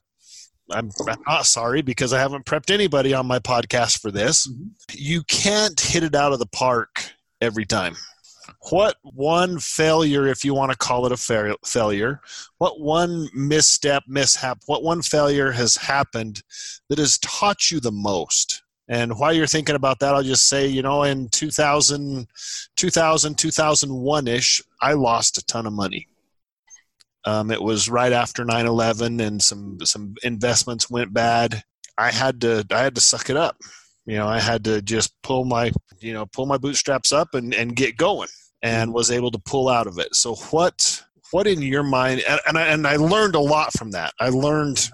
I'm, 0.71 0.91
not 1.27 1.47
sorry 1.47 1.83
because 1.83 2.12
I 2.12 2.19
haven't 2.19 2.47
prepped 2.47 2.71
anybody 2.71 3.15
on 3.15 3.27
my 3.27 3.39
podcast 3.39 4.01
for 4.01 4.11
this. 4.11 4.47
Mm-hmm. 4.47 4.65
You 4.93 5.23
can't 5.25 5.79
hit 5.79 6.03
it 6.03 6.15
out 6.15 6.33
of 6.33 6.39
the 6.39 6.47
park 6.47 7.11
every 7.41 7.67
time. 7.67 7.95
What 8.71 8.97
one 9.03 9.59
failure, 9.59 10.27
if 10.27 10.45
you 10.45 10.55
want 10.55 10.73
to 10.73 10.79
call 10.79 11.07
it 11.07 11.13
a 11.13 11.17
fa- 11.17 11.57
failure, 11.65 12.21
what 12.59 12.81
one 12.81 13.29
misstep, 13.35 14.05
mishap, 14.07 14.63
what 14.67 14.83
one 14.83 15.03
failure 15.03 15.53
has 15.53 15.77
happened 15.77 16.43
that 16.89 16.99
has 16.99 17.19
taught 17.19 17.71
you 17.71 17.81
the 17.81 17.93
most? 17.93 18.63
And 18.89 19.19
while 19.19 19.33
you're 19.33 19.47
thinking 19.47 19.77
about 19.77 20.01
that, 20.01 20.15
I'll 20.15 20.23
just 20.23 20.49
say, 20.49 20.67
you 20.67 20.83
know, 20.83 21.05
in 21.05 21.29
2000, 21.29 22.27
2000 22.77 23.39
2001 23.39 24.29
ish, 24.29 24.63
I 24.81 24.93
lost 24.95 25.39
a 25.39 25.47
ton 25.47 25.67
of 25.67 25.73
money. 25.73 26.09
Um, 27.25 27.51
it 27.51 27.63
was 27.63 27.89
right 27.89 28.13
after 28.13 28.45
9/11, 28.45 29.25
and 29.25 29.41
some 29.41 29.79
some 29.85 30.17
investments 30.25 30.91
went 30.91 31.15
bad. 31.15 31.63
I 31.97 32.11
had 32.11 32.41
to 32.41 32.67
I 32.71 32.81
had 32.81 32.97
to 32.97 33.01
suck 33.01 33.31
it 33.31 33.37
up. 33.37 33.57
You 34.07 34.17
know, 34.17 34.27
I 34.27 34.41
had 34.41 34.65
to 34.65 34.83
just 34.83 35.15
pull 35.23 35.45
my 35.45 35.73
you 36.01 36.13
know 36.13 36.27
pull 36.27 36.47
my 36.47 36.59
bootstraps 36.59 37.13
up 37.13 37.35
and 37.35 37.55
and 37.55 37.77
get 37.77 37.97
going, 37.97 38.29
and 38.63 38.89
mm-hmm. 38.89 38.95
was 38.95 39.11
able 39.11 39.31
to 39.31 39.39
pull 39.39 39.69
out 39.69 39.87
of 39.87 39.99
it. 39.99 40.15
So 40.15 40.35
what 40.51 41.03
what 41.31 41.47
in 41.47 41.63
your 41.63 41.83
mind? 41.83 42.23
And, 42.29 42.41
and 42.47 42.59
I, 42.59 42.67
and 42.67 42.87
I 42.87 42.97
learned 42.97 43.35
a 43.35 43.41
lot 43.41 43.73
from 43.73 43.93
that. 43.93 44.13
I 44.21 44.29
learned 44.29 44.91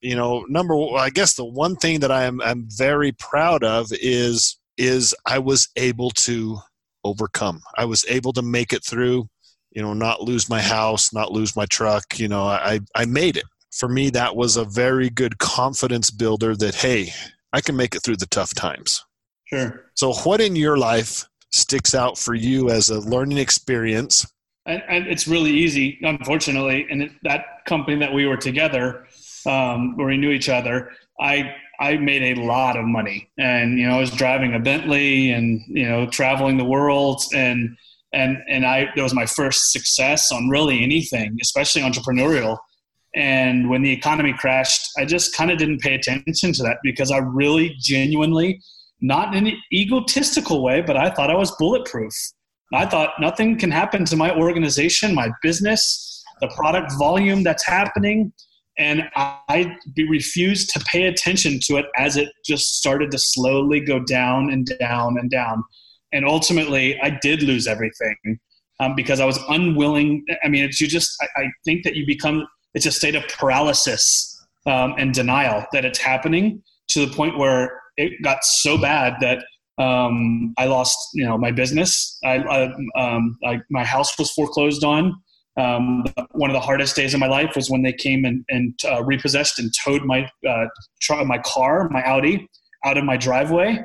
you 0.00 0.14
know 0.14 0.44
number 0.48 0.74
i 0.96 1.10
guess 1.10 1.34
the 1.34 1.44
one 1.44 1.76
thing 1.76 2.00
that 2.00 2.10
i 2.10 2.24
am 2.24 2.40
i'm 2.42 2.66
very 2.70 3.12
proud 3.12 3.64
of 3.64 3.88
is 4.00 4.58
is 4.76 5.14
i 5.26 5.38
was 5.38 5.68
able 5.76 6.10
to 6.10 6.58
overcome 7.04 7.60
i 7.76 7.84
was 7.84 8.04
able 8.08 8.32
to 8.32 8.42
make 8.42 8.72
it 8.72 8.84
through 8.84 9.28
you 9.72 9.82
know 9.82 9.94
not 9.94 10.22
lose 10.22 10.48
my 10.48 10.60
house 10.60 11.12
not 11.12 11.32
lose 11.32 11.56
my 11.56 11.66
truck 11.66 12.18
you 12.18 12.28
know 12.28 12.44
i 12.44 12.78
i 12.94 13.04
made 13.04 13.36
it 13.36 13.44
for 13.72 13.88
me 13.88 14.10
that 14.10 14.36
was 14.36 14.56
a 14.56 14.64
very 14.64 15.10
good 15.10 15.38
confidence 15.38 16.10
builder 16.10 16.54
that 16.54 16.74
hey 16.74 17.12
i 17.52 17.60
can 17.60 17.76
make 17.76 17.94
it 17.94 18.02
through 18.02 18.16
the 18.16 18.26
tough 18.26 18.54
times. 18.54 19.04
Sure. 19.44 19.84
So 19.94 20.12
what 20.12 20.40
in 20.40 20.56
your 20.56 20.76
life 20.76 21.24
sticks 21.50 21.94
out 21.94 22.18
for 22.18 22.34
you 22.34 22.68
as 22.68 22.90
a 22.90 23.00
learning 23.00 23.38
experience? 23.38 24.26
And, 24.66 24.82
and 24.88 25.06
it's 25.06 25.26
really 25.26 25.52
easy 25.52 25.98
unfortunately 26.02 26.86
and 26.90 27.04
it, 27.04 27.12
that 27.22 27.64
company 27.64 27.98
that 28.00 28.12
we 28.12 28.26
were 28.26 28.36
together 28.36 29.06
um, 29.46 29.96
where 29.96 30.06
we 30.06 30.16
knew 30.16 30.30
each 30.30 30.48
other, 30.48 30.90
I 31.20 31.54
I 31.80 31.96
made 31.96 32.36
a 32.36 32.42
lot 32.42 32.76
of 32.76 32.84
money, 32.84 33.30
and 33.38 33.78
you 33.78 33.86
know 33.86 33.96
I 33.96 34.00
was 34.00 34.10
driving 34.10 34.54
a 34.54 34.58
Bentley 34.58 35.30
and 35.30 35.60
you 35.68 35.88
know 35.88 36.06
traveling 36.06 36.56
the 36.56 36.64
world, 36.64 37.22
and 37.34 37.76
and 38.12 38.38
and 38.48 38.66
I 38.66 38.88
that 38.94 39.02
was 39.02 39.14
my 39.14 39.26
first 39.26 39.72
success 39.72 40.32
on 40.32 40.48
really 40.48 40.82
anything, 40.82 41.38
especially 41.40 41.82
entrepreneurial. 41.82 42.58
And 43.14 43.70
when 43.70 43.82
the 43.82 43.90
economy 43.92 44.32
crashed, 44.32 44.90
I 44.98 45.04
just 45.04 45.34
kind 45.34 45.50
of 45.50 45.58
didn't 45.58 45.80
pay 45.80 45.94
attention 45.94 46.52
to 46.52 46.62
that 46.62 46.78
because 46.82 47.10
I 47.10 47.18
really 47.18 47.74
genuinely, 47.80 48.60
not 49.00 49.34
in 49.34 49.46
an 49.46 49.56
egotistical 49.72 50.62
way, 50.62 50.82
but 50.82 50.96
I 50.96 51.10
thought 51.10 51.30
I 51.30 51.34
was 51.34 51.54
bulletproof. 51.58 52.12
I 52.72 52.84
thought 52.84 53.14
nothing 53.18 53.58
can 53.58 53.70
happen 53.70 54.04
to 54.06 54.16
my 54.16 54.34
organization, 54.36 55.14
my 55.14 55.30
business, 55.42 56.22
the 56.40 56.48
product 56.48 56.92
volume 56.98 57.42
that's 57.42 57.64
happening 57.64 58.32
and 58.78 59.10
I 59.16 59.76
refused 60.08 60.70
to 60.70 60.80
pay 60.80 61.06
attention 61.06 61.58
to 61.64 61.76
it 61.78 61.86
as 61.96 62.16
it 62.16 62.28
just 62.46 62.78
started 62.78 63.10
to 63.10 63.18
slowly 63.18 63.80
go 63.80 63.98
down 63.98 64.50
and 64.50 64.68
down 64.78 65.18
and 65.18 65.28
down. 65.28 65.64
And 66.12 66.24
ultimately, 66.24 66.98
I 67.00 67.18
did 67.20 67.42
lose 67.42 67.66
everything 67.66 68.38
um, 68.78 68.94
because 68.94 69.18
I 69.18 69.24
was 69.24 69.38
unwilling. 69.48 70.24
I 70.44 70.48
mean, 70.48 70.64
it's 70.64 70.80
you 70.80 70.86
just. 70.86 71.10
I, 71.20 71.42
I, 71.42 71.50
think 71.64 71.82
that 71.84 71.96
you 71.96 72.06
become. 72.06 72.46
It's 72.74 72.86
a 72.86 72.92
state 72.92 73.14
of 73.14 73.26
paralysis 73.28 74.34
um, 74.66 74.94
and 74.98 75.14
denial 75.14 75.64
that 75.72 75.84
it's 75.84 75.98
happening 75.98 76.62
to 76.88 77.06
the 77.06 77.14
point 77.14 77.38
where 77.38 77.80
it 77.96 78.12
got 78.22 78.44
so 78.44 78.78
bad 78.78 79.14
that 79.20 79.44
um, 79.78 80.54
I 80.58 80.66
lost, 80.66 80.96
you 81.14 81.24
know, 81.24 81.38
my 81.38 81.50
business. 81.50 82.18
I, 82.24 82.36
I, 82.38 82.62
um, 82.96 83.36
I, 83.44 83.60
my 83.70 83.84
house 83.84 84.18
was 84.18 84.30
foreclosed 84.32 84.84
on. 84.84 85.14
Um, 85.56 86.04
one 86.32 86.50
of 86.50 86.54
the 86.54 86.60
hardest 86.60 86.94
days 86.94 87.14
of 87.14 87.20
my 87.20 87.26
life 87.26 87.56
was 87.56 87.68
when 87.68 87.82
they 87.82 87.92
came 87.92 88.24
and, 88.24 88.44
and 88.48 88.78
uh, 88.84 89.02
repossessed 89.02 89.58
and 89.58 89.72
towed 89.84 90.04
my 90.04 90.28
uh, 90.48 90.66
tr- 91.00 91.24
my 91.24 91.38
car, 91.38 91.88
my 91.90 92.02
Audi, 92.02 92.48
out 92.84 92.96
of 92.96 93.04
my 93.04 93.16
driveway, 93.16 93.78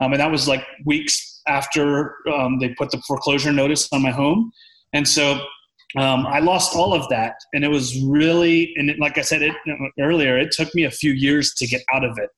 um, 0.00 0.12
and 0.12 0.20
that 0.20 0.30
was 0.30 0.48
like 0.48 0.66
weeks 0.86 1.40
after 1.46 2.16
um, 2.32 2.58
they 2.58 2.70
put 2.70 2.90
the 2.90 3.00
foreclosure 3.06 3.52
notice 3.52 3.88
on 3.92 4.02
my 4.02 4.10
home, 4.10 4.50
and 4.92 5.06
so 5.06 5.40
um, 5.98 6.26
I 6.26 6.38
lost 6.38 6.76
all 6.76 6.94
of 6.94 7.08
that, 7.08 7.34
and 7.52 7.64
it 7.64 7.68
was 7.68 8.00
really 8.02 8.72
and 8.76 8.90
it, 8.90 8.98
like 8.98 9.18
I 9.18 9.22
said 9.22 9.42
it, 9.42 9.54
earlier, 9.98 10.38
it 10.38 10.52
took 10.52 10.74
me 10.74 10.84
a 10.84 10.90
few 10.90 11.12
years 11.12 11.54
to 11.54 11.66
get 11.66 11.82
out 11.92 12.04
of 12.04 12.18
it, 12.18 12.30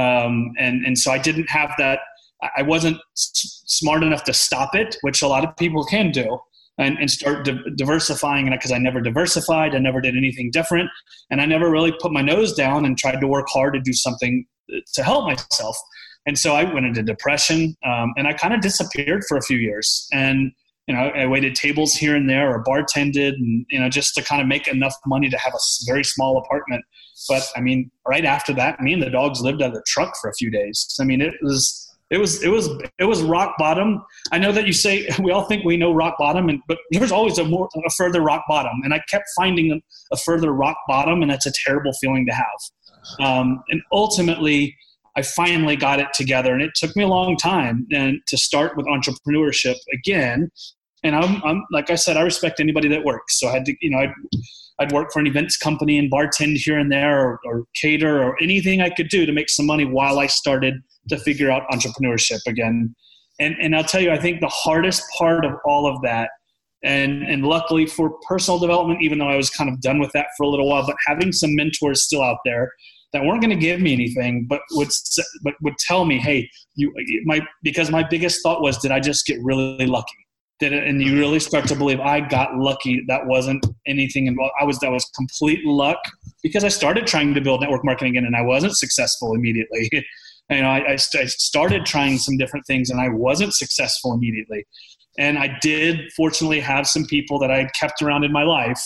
um, 0.00 0.52
and 0.58 0.84
and 0.84 0.98
so 0.98 1.10
I 1.10 1.18
didn't 1.18 1.48
have 1.50 1.72
that. 1.78 2.00
I 2.56 2.62
wasn't 2.62 2.96
smart 3.14 4.02
enough 4.02 4.24
to 4.24 4.32
stop 4.32 4.74
it, 4.74 4.96
which 5.02 5.20
a 5.20 5.28
lot 5.28 5.44
of 5.44 5.54
people 5.58 5.84
can 5.84 6.10
do 6.10 6.38
and, 6.78 6.96
and 6.98 7.10
start 7.10 7.44
di- 7.44 7.58
diversifying 7.76 8.46
it 8.46 8.50
because 8.52 8.72
I 8.72 8.78
never 8.78 9.00
diversified. 9.00 9.74
I 9.74 9.78
never 9.78 10.00
did 10.00 10.16
anything 10.16 10.50
different. 10.50 10.88
And 11.30 11.40
I 11.40 11.44
never 11.44 11.70
really 11.70 11.92
put 12.00 12.12
my 12.12 12.22
nose 12.22 12.54
down 12.54 12.86
and 12.86 12.96
tried 12.96 13.20
to 13.20 13.26
work 13.26 13.46
hard 13.50 13.74
to 13.74 13.80
do 13.80 13.92
something 13.92 14.46
uh, 14.74 14.78
to 14.94 15.02
help 15.02 15.26
myself. 15.26 15.76
And 16.26 16.38
so 16.38 16.54
I 16.54 16.64
went 16.64 16.86
into 16.86 17.02
depression 17.02 17.76
um, 17.84 18.14
and 18.16 18.26
I 18.26 18.32
kind 18.32 18.54
of 18.54 18.62
disappeared 18.62 19.24
for 19.28 19.36
a 19.36 19.42
few 19.42 19.58
years. 19.58 20.08
And, 20.12 20.52
you 20.90 20.96
know, 20.96 21.02
I 21.14 21.24
waited 21.24 21.54
tables 21.54 21.94
here 21.94 22.16
and 22.16 22.28
there 22.28 22.52
or 22.52 22.64
bartended 22.64 23.34
and, 23.34 23.64
you 23.70 23.78
know, 23.78 23.88
just 23.88 24.12
to 24.16 24.24
kind 24.24 24.42
of 24.42 24.48
make 24.48 24.66
enough 24.66 24.94
money 25.06 25.30
to 25.30 25.38
have 25.38 25.54
a 25.54 25.58
very 25.86 26.02
small 26.02 26.36
apartment. 26.36 26.84
But 27.28 27.44
I 27.54 27.60
mean, 27.60 27.92
right 28.08 28.24
after 28.24 28.52
that, 28.54 28.80
me 28.80 28.92
and 28.92 29.00
the 29.00 29.08
dogs 29.08 29.40
lived 29.40 29.62
out 29.62 29.68
of 29.68 29.74
the 29.74 29.84
truck 29.86 30.14
for 30.20 30.28
a 30.28 30.34
few 30.34 30.50
days. 30.50 30.92
I 31.00 31.04
mean, 31.04 31.20
it 31.20 31.34
was, 31.42 31.96
it 32.10 32.18
was 32.18 32.42
it 32.42 32.48
was 32.48 32.68
it 32.98 33.04
was 33.04 33.22
rock 33.22 33.54
bottom. 33.56 34.02
I 34.32 34.38
know 34.38 34.50
that 34.50 34.66
you 34.66 34.72
say 34.72 35.08
we 35.22 35.30
all 35.30 35.44
think 35.44 35.64
we 35.64 35.76
know 35.76 35.92
rock 35.92 36.16
bottom, 36.18 36.48
and 36.48 36.60
but 36.66 36.78
there's 36.90 37.12
always 37.12 37.38
a 37.38 37.44
more 37.44 37.68
a 37.86 37.90
further 37.90 38.20
rock 38.20 38.42
bottom, 38.48 38.80
and 38.82 38.92
I 38.92 39.00
kept 39.08 39.26
finding 39.36 39.80
a, 40.10 40.16
further 40.16 40.52
rock 40.52 40.76
bottom, 40.88 41.22
and 41.22 41.30
that's 41.30 41.46
a 41.46 41.52
terrible 41.64 41.92
feeling 42.00 42.26
to 42.26 42.32
have. 42.32 43.24
Um, 43.24 43.62
and 43.68 43.80
ultimately, 43.92 44.76
I 45.16 45.22
finally 45.22 45.76
got 45.76 46.00
it 46.00 46.08
together, 46.14 46.52
and 46.52 46.62
it 46.62 46.72
took 46.74 46.96
me 46.96 47.04
a 47.04 47.08
long 47.08 47.36
time 47.36 47.86
and 47.92 48.18
to 48.26 48.36
start 48.36 48.76
with 48.76 48.86
entrepreneurship 48.86 49.76
again. 49.94 50.50
And 51.02 51.16
I'm, 51.16 51.42
I'm 51.44 51.64
like 51.70 51.90
I 51.90 51.94
said, 51.94 52.16
I 52.16 52.22
respect 52.22 52.60
anybody 52.60 52.88
that 52.88 53.04
works. 53.04 53.40
So 53.40 53.48
I 53.48 53.52
had 53.52 53.64
to, 53.64 53.74
you 53.80 53.90
know, 53.90 53.98
I'd, 53.98 54.12
I'd 54.78 54.92
work 54.92 55.12
for 55.12 55.20
an 55.20 55.26
events 55.26 55.56
company 55.56 55.98
and 55.98 56.10
bartend 56.10 56.56
here 56.56 56.78
and 56.78 56.90
there, 56.90 57.20
or, 57.20 57.40
or 57.44 57.64
cater, 57.74 58.22
or 58.22 58.36
anything 58.42 58.80
I 58.80 58.90
could 58.90 59.08
do 59.08 59.26
to 59.26 59.32
make 59.32 59.48
some 59.48 59.66
money 59.66 59.84
while 59.84 60.18
I 60.18 60.26
started 60.26 60.74
to 61.08 61.18
figure 61.18 61.50
out 61.50 61.62
entrepreneurship 61.72 62.40
again. 62.46 62.94
And, 63.38 63.56
and 63.60 63.74
I'll 63.74 63.84
tell 63.84 64.00
you, 64.00 64.10
I 64.10 64.18
think 64.18 64.40
the 64.40 64.48
hardest 64.48 65.02
part 65.16 65.44
of 65.44 65.52
all 65.64 65.86
of 65.86 66.00
that, 66.02 66.30
and, 66.82 67.22
and 67.22 67.44
luckily 67.44 67.86
for 67.86 68.14
personal 68.28 68.58
development, 68.58 69.02
even 69.02 69.18
though 69.18 69.28
I 69.28 69.36
was 69.36 69.50
kind 69.50 69.70
of 69.70 69.80
done 69.80 69.98
with 69.98 70.12
that 70.12 70.26
for 70.36 70.44
a 70.44 70.48
little 70.48 70.68
while, 70.68 70.86
but 70.86 70.96
having 71.06 71.32
some 71.32 71.54
mentors 71.54 72.04
still 72.04 72.22
out 72.22 72.38
there 72.44 72.70
that 73.12 73.24
weren't 73.24 73.40
going 73.40 73.50
to 73.50 73.56
give 73.56 73.80
me 73.80 73.92
anything, 73.92 74.46
but 74.48 74.60
would 74.72 74.88
but 75.42 75.54
would 75.62 75.74
tell 75.78 76.04
me, 76.04 76.18
hey, 76.18 76.48
you 76.74 76.92
my 77.24 77.40
because 77.62 77.90
my 77.90 78.06
biggest 78.08 78.42
thought 78.42 78.62
was, 78.62 78.78
did 78.78 78.92
I 78.92 79.00
just 79.00 79.26
get 79.26 79.38
really 79.42 79.86
lucky? 79.86 80.14
Did 80.60 80.74
it, 80.74 80.86
and 80.86 81.02
you 81.02 81.18
really 81.18 81.40
start 81.40 81.66
to 81.68 81.74
believe 81.74 82.00
I 82.00 82.20
got 82.20 82.56
lucky. 82.56 83.02
That 83.08 83.26
wasn't 83.26 83.64
anything 83.86 84.26
involved. 84.26 84.52
I 84.60 84.64
was 84.64 84.78
that 84.80 84.90
was 84.90 85.04
complete 85.16 85.64
luck 85.64 85.98
because 86.42 86.64
I 86.64 86.68
started 86.68 87.06
trying 87.06 87.32
to 87.34 87.40
build 87.40 87.62
network 87.62 87.84
marketing 87.84 88.16
again, 88.16 88.26
and 88.26 88.36
I 88.36 88.42
wasn't 88.42 88.76
successful 88.76 89.34
immediately. 89.34 89.88
you 90.50 90.62
know, 90.62 90.68
I, 90.68 90.92
I, 90.92 90.96
st- 90.96 91.24
I 91.24 91.26
started 91.26 91.86
trying 91.86 92.18
some 92.18 92.36
different 92.36 92.66
things 92.66 92.90
and 92.90 93.00
I 93.00 93.08
wasn't 93.08 93.54
successful 93.54 94.12
immediately. 94.12 94.66
And 95.18 95.38
I 95.38 95.56
did 95.60 96.12
fortunately 96.16 96.60
have 96.60 96.86
some 96.86 97.04
people 97.06 97.38
that 97.40 97.50
I 97.50 97.66
kept 97.78 98.02
around 98.02 98.24
in 98.24 98.32
my 98.32 98.42
life 98.42 98.80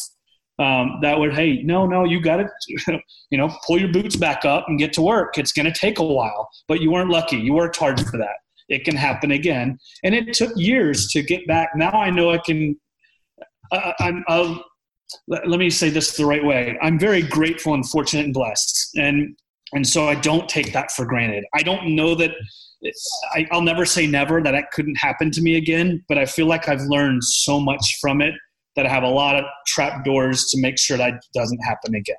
um, 0.58 0.98
that 1.02 1.18
would, 1.18 1.34
hey, 1.34 1.62
no, 1.62 1.86
no, 1.86 2.04
you 2.04 2.20
got 2.20 2.36
to, 2.36 2.48
you 3.30 3.38
know, 3.38 3.54
pull 3.66 3.78
your 3.78 3.92
boots 3.92 4.16
back 4.16 4.44
up 4.44 4.66
and 4.68 4.78
get 4.78 4.92
to 4.94 5.02
work. 5.02 5.36
It's 5.38 5.52
going 5.52 5.66
to 5.66 5.72
take 5.72 5.98
a 5.98 6.04
while, 6.04 6.48
but 6.68 6.80
you 6.80 6.92
weren't 6.92 7.10
lucky. 7.10 7.36
You 7.36 7.54
worked 7.54 7.76
hard 7.76 8.00
for 8.00 8.18
that. 8.18 8.36
It 8.68 8.84
can 8.84 8.96
happen 8.96 9.32
again. 9.32 9.78
And 10.04 10.14
it 10.14 10.32
took 10.32 10.52
years 10.56 11.08
to 11.08 11.22
get 11.22 11.46
back. 11.46 11.70
Now 11.76 11.90
I 11.90 12.10
know 12.10 12.30
I 12.30 12.38
can. 12.38 12.76
Uh, 13.70 13.92
I'm, 14.00 14.24
I'll, 14.28 14.64
let, 15.28 15.48
let 15.48 15.58
me 15.58 15.70
say 15.70 15.90
this 15.90 16.16
the 16.16 16.26
right 16.26 16.44
way. 16.44 16.78
I'm 16.82 16.98
very 16.98 17.22
grateful 17.22 17.74
and 17.74 17.88
fortunate 17.88 18.24
and 18.24 18.34
blessed. 18.34 18.90
And 18.96 19.36
and 19.72 19.86
so 19.86 20.08
I 20.08 20.14
don't 20.14 20.48
take 20.48 20.72
that 20.72 20.92
for 20.92 21.04
granted. 21.04 21.44
I 21.54 21.62
don't 21.62 21.94
know 21.96 22.14
that 22.14 22.30
I, 23.34 23.46
will 23.50 23.62
never 23.62 23.84
say 23.84 24.06
never 24.06 24.42
that 24.42 24.52
that 24.52 24.70
couldn't 24.72 24.96
happen 24.96 25.30
to 25.32 25.42
me 25.42 25.56
again, 25.56 26.04
but 26.08 26.18
I 26.18 26.26
feel 26.26 26.46
like 26.46 26.68
I've 26.68 26.82
learned 26.82 27.24
so 27.24 27.58
much 27.58 27.98
from 28.00 28.20
it 28.20 28.34
that 28.76 28.86
I 28.86 28.88
have 28.88 29.02
a 29.02 29.08
lot 29.08 29.36
of 29.36 29.44
trap 29.66 30.04
doors 30.04 30.50
to 30.50 30.60
make 30.60 30.78
sure 30.78 30.96
that 30.96 31.14
doesn't 31.32 31.58
happen 31.58 31.94
again. 31.94 32.16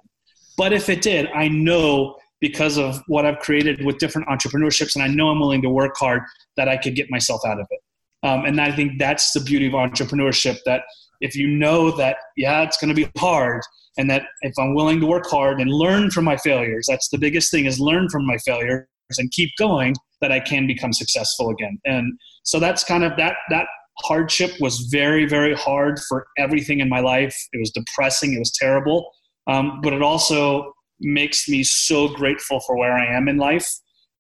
But 0.58 0.74
if 0.74 0.90
it 0.90 1.02
did, 1.02 1.28
I 1.36 1.48
know 1.48 2.16
because 2.42 2.78
of 2.78 3.02
what 3.08 3.26
I've 3.26 3.40
created 3.40 3.86
with 3.86 3.98
different 3.98 4.28
entrepreneurships, 4.28 4.96
and 4.96 5.04
I 5.04 5.08
know 5.08 5.30
I'm 5.30 5.40
willing 5.40 5.62
to 5.62 5.70
work 5.70 5.96
hard 5.98 6.22
that 6.58 6.68
I 6.68 6.78
could 6.78 6.96
get 6.96 7.10
myself 7.10 7.42
out 7.46 7.60
of 7.60 7.68
it. 7.70 7.80
Um, 8.28 8.46
and 8.46 8.60
I 8.60 8.72
think 8.72 9.00
that's 9.00 9.32
the 9.32 9.40
beauty 9.40 9.68
of 9.68 9.74
entrepreneurship 9.74 10.58
that 10.66 10.84
if 11.22 11.36
you 11.36 11.48
know 11.48 11.92
that, 11.92 12.18
yeah, 12.36 12.64
it's 12.64 12.78
going 12.78 12.94
to 12.94 12.96
be 12.96 13.10
hard, 13.18 13.62
and 13.98 14.10
that 14.10 14.24
if 14.42 14.54
I'm 14.60 14.76
willing 14.76 15.00
to 15.00 15.06
work 15.06 15.26
hard 15.28 15.62
and 15.62 15.72
learn 15.72 16.12
from 16.12 16.26
my 16.26 16.38
failures, 16.38 16.86
that's 16.90 17.10
the 17.10 17.18
biggest 17.18 17.52
thing 17.52 17.66
is 17.66 17.80
learn 17.80 18.10
from 18.10 18.26
my 18.26 18.38
failures 18.40 18.88
and 19.18 19.32
keep 19.32 19.50
going, 19.58 19.96
that 20.22 20.32
I 20.32 20.40
can 20.40 20.68
become 20.68 20.92
successful 20.92 21.50
again. 21.50 21.80
And 21.86 22.18
so 22.44 22.60
that's 22.60 22.84
kind 22.84 23.04
of 23.04 23.16
that 23.18 23.36
that 23.50 23.68
hardship 24.00 24.52
was 24.60 24.90
very 24.92 25.26
very 25.26 25.56
hard 25.56 26.00
for 26.10 26.26
everything 26.38 26.80
in 26.80 26.90
my 26.90 27.00
life. 27.00 27.36
It 27.54 27.60
was 27.60 27.72
depressing. 27.72 28.34
It 28.34 28.40
was 28.40 28.52
terrible. 28.52 29.10
Um, 29.48 29.80
but 29.82 29.94
it 29.94 30.02
also 30.02 30.74
makes 31.00 31.48
me 31.48 31.64
so 31.64 32.08
grateful 32.08 32.60
for 32.62 32.78
where 32.78 32.94
I 32.94 33.06
am 33.06 33.28
in 33.28 33.38
life. 33.38 33.68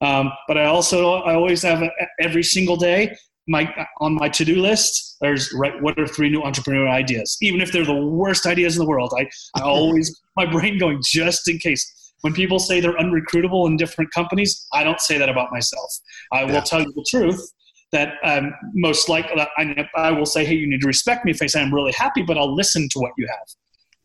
Um, 0.01 0.31
but 0.47 0.57
I 0.57 0.65
also 0.65 1.15
I 1.21 1.33
always 1.35 1.61
have 1.63 1.81
a, 1.81 1.89
every 2.19 2.43
single 2.43 2.75
day 2.75 3.15
my 3.47 3.71
on 4.01 4.15
my 4.15 4.27
to-do 4.27 4.59
list 4.59 5.17
there's 5.21 5.53
right 5.53 5.79
what 5.81 5.99
are 5.99 6.07
three 6.07 6.29
new 6.29 6.41
entrepreneurial 6.41 6.91
ideas? 6.91 7.38
Even 7.41 7.61
if 7.61 7.71
they're 7.71 7.85
the 7.85 7.93
worst 7.93 8.45
ideas 8.45 8.75
in 8.75 8.83
the 8.83 8.89
world 8.89 9.13
i, 9.17 9.27
I 9.55 9.61
always 9.63 10.21
my 10.35 10.45
brain 10.45 10.77
going 10.77 11.01
just 11.03 11.47
in 11.49 11.59
case. 11.59 11.91
When 12.21 12.33
people 12.33 12.57
say 12.57 12.79
they're 12.79 12.97
unrecruitable 12.97 13.67
in 13.67 13.77
different 13.77 14.11
companies 14.11 14.67
i 14.73 14.83
don't 14.83 14.99
say 14.99 15.17
that 15.17 15.29
about 15.29 15.51
myself. 15.51 15.89
I 16.31 16.43
will 16.43 16.61
tell 16.61 16.81
you 16.81 16.91
the 16.93 17.05
truth 17.07 17.39
that 17.91 18.13
um, 18.23 18.51
most 18.73 19.09
likely 19.09 19.41
I, 19.57 19.88
I, 19.95 20.11
will 20.11 20.25
say 20.25 20.43
hey 20.43 20.55
you 20.55 20.67
need 20.67 20.81
to 20.81 20.88
respect 20.88 21.23
me 21.23 21.31
if 21.31 21.41
i 21.41 21.45
say 21.45 21.61
i'm 21.61 21.73
really 21.73 21.93
happy 21.93 22.23
but 22.23 22.38
i'll 22.38 22.53
listen 22.53 22.89
to 22.89 22.99
what 22.99 23.11
you 23.17 23.27
have 23.27 23.47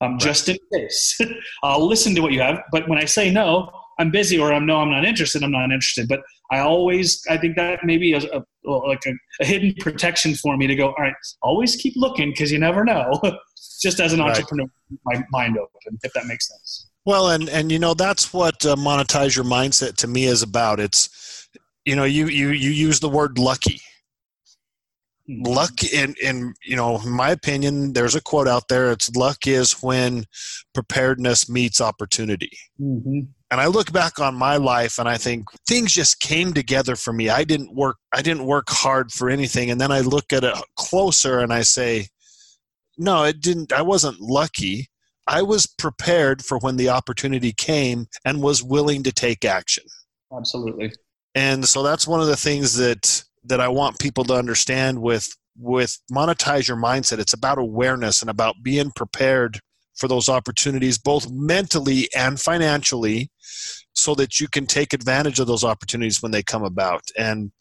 um, 0.00 0.12
right. 0.12 0.20
just 0.20 0.48
in 0.48 0.56
case 0.72 1.18
i'll 1.62 1.86
listen 1.86 2.14
to 2.14 2.20
what 2.20 2.32
you 2.32 2.40
have 2.40 2.60
but 2.72 2.88
when 2.88 2.98
i 2.98 3.04
say 3.04 3.30
no 3.30 3.70
i'm 3.98 4.10
busy 4.10 4.38
or 4.38 4.52
i'm 4.52 4.66
no 4.66 4.78
i'm 4.78 4.90
not 4.90 5.04
interested 5.04 5.42
i'm 5.42 5.52
not 5.52 5.70
interested 5.70 6.08
but 6.08 6.20
I 6.50 6.60
always, 6.60 7.22
I 7.30 7.36
think 7.36 7.56
that 7.56 7.84
maybe 7.84 8.12
a, 8.12 8.18
a 8.18 8.42
like 8.68 9.02
a, 9.06 9.12
a, 9.40 9.46
hidden 9.46 9.72
protection 9.78 10.34
for 10.34 10.56
me 10.56 10.66
to 10.66 10.74
go, 10.74 10.88
all 10.88 10.96
right, 10.98 11.14
always 11.42 11.76
keep 11.76 11.94
looking 11.96 12.30
because 12.30 12.50
you 12.50 12.58
never 12.58 12.84
know. 12.84 13.12
Just 13.80 14.00
as 14.00 14.12
an 14.12 14.20
right. 14.20 14.30
entrepreneur, 14.30 14.66
my 15.04 15.22
mind 15.30 15.56
open, 15.56 15.98
if 16.02 16.12
that 16.12 16.26
makes 16.26 16.48
sense. 16.48 16.90
Well, 17.06 17.30
and 17.30 17.48
and 17.48 17.72
you 17.72 17.78
know 17.78 17.94
that's 17.94 18.32
what 18.32 18.66
uh, 18.66 18.76
monetize 18.76 19.34
your 19.34 19.44
mindset 19.44 19.96
to 19.96 20.06
me 20.06 20.24
is 20.24 20.42
about. 20.42 20.80
It's 20.80 21.48
you 21.84 21.96
know 21.96 22.04
you 22.04 22.26
you 22.26 22.50
you 22.50 22.70
use 22.70 23.00
the 23.00 23.08
word 23.08 23.38
lucky. 23.38 23.80
Mm-hmm. 25.30 25.52
Luck 25.52 25.84
in 25.84 26.14
in 26.22 26.54
you 26.64 26.76
know 26.76 27.00
in 27.00 27.10
my 27.10 27.30
opinion, 27.30 27.92
there's 27.92 28.14
a 28.14 28.20
quote 28.20 28.48
out 28.48 28.68
there. 28.68 28.90
It's 28.90 29.14
luck 29.14 29.46
is 29.46 29.80
when 29.82 30.24
preparedness 30.74 31.48
meets 31.48 31.80
opportunity. 31.80 32.56
Mm-hmm 32.80 33.20
and 33.50 33.60
i 33.60 33.66
look 33.66 33.92
back 33.92 34.18
on 34.18 34.34
my 34.34 34.56
life 34.56 34.98
and 34.98 35.08
i 35.08 35.16
think 35.16 35.44
things 35.66 35.92
just 35.92 36.20
came 36.20 36.52
together 36.52 36.96
for 36.96 37.12
me 37.12 37.28
i 37.28 37.44
didn't 37.44 37.74
work 37.74 37.96
i 38.12 38.22
didn't 38.22 38.44
work 38.44 38.66
hard 38.68 39.10
for 39.12 39.28
anything 39.28 39.70
and 39.70 39.80
then 39.80 39.92
i 39.92 40.00
look 40.00 40.32
at 40.32 40.44
it 40.44 40.54
closer 40.76 41.40
and 41.40 41.52
i 41.52 41.62
say 41.62 42.06
no 42.98 43.24
it 43.24 43.40
didn't 43.40 43.72
i 43.72 43.82
wasn't 43.82 44.18
lucky 44.20 44.88
i 45.26 45.42
was 45.42 45.66
prepared 45.66 46.44
for 46.44 46.58
when 46.58 46.76
the 46.76 46.88
opportunity 46.88 47.52
came 47.52 48.06
and 48.24 48.42
was 48.42 48.62
willing 48.62 49.02
to 49.02 49.12
take 49.12 49.44
action 49.44 49.84
absolutely 50.36 50.92
and 51.34 51.66
so 51.66 51.82
that's 51.82 52.08
one 52.08 52.20
of 52.20 52.26
the 52.26 52.36
things 52.36 52.76
that 52.76 53.24
that 53.44 53.60
i 53.60 53.68
want 53.68 53.98
people 53.98 54.24
to 54.24 54.34
understand 54.34 55.00
with 55.00 55.28
with 55.58 55.98
monetize 56.12 56.68
your 56.68 56.76
mindset 56.76 57.18
it's 57.18 57.32
about 57.32 57.58
awareness 57.58 58.20
and 58.22 58.30
about 58.30 58.56
being 58.62 58.90
prepared 58.94 59.60
for 60.00 60.08
those 60.08 60.28
opportunities, 60.28 60.98
both 60.98 61.30
mentally 61.30 62.08
and 62.16 62.40
financially, 62.40 63.30
so 63.92 64.14
that 64.14 64.40
you 64.40 64.48
can 64.48 64.66
take 64.66 64.92
advantage 64.92 65.38
of 65.38 65.46
those 65.46 65.62
opportunities 65.62 66.22
when 66.22 66.32
they 66.32 66.42
come 66.42 66.64
about. 66.64 67.02
And 67.16 67.52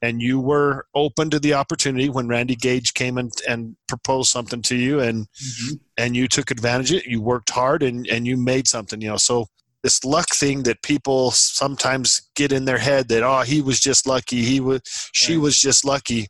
and 0.00 0.22
you 0.22 0.40
were 0.40 0.86
open 0.94 1.28
to 1.28 1.38
the 1.38 1.52
opportunity 1.54 2.08
when 2.08 2.26
Randy 2.26 2.56
Gage 2.56 2.94
came 2.94 3.18
and, 3.18 3.30
and 3.46 3.76
proposed 3.86 4.30
something 4.30 4.62
to 4.62 4.76
you 4.76 5.00
and 5.00 5.26
mm-hmm. 5.26 5.74
and 5.98 6.16
you 6.16 6.26
took 6.26 6.50
advantage 6.50 6.92
of 6.92 6.98
it. 6.98 7.06
You 7.06 7.20
worked 7.20 7.50
hard 7.50 7.82
and, 7.82 8.06
and 8.06 8.26
you 8.26 8.36
made 8.36 8.66
something, 8.66 9.00
you 9.00 9.08
know. 9.08 9.18
So 9.18 9.46
this 9.82 10.04
luck 10.04 10.28
thing 10.30 10.64
that 10.64 10.82
people 10.82 11.30
sometimes 11.30 12.28
get 12.34 12.52
in 12.52 12.64
their 12.64 12.78
head 12.78 13.08
that 13.08 13.22
oh 13.22 13.42
he 13.42 13.60
was 13.60 13.80
just 13.80 14.06
lucky, 14.06 14.42
he 14.42 14.60
was 14.60 14.80
she 15.12 15.36
was 15.36 15.58
just 15.58 15.84
lucky. 15.84 16.28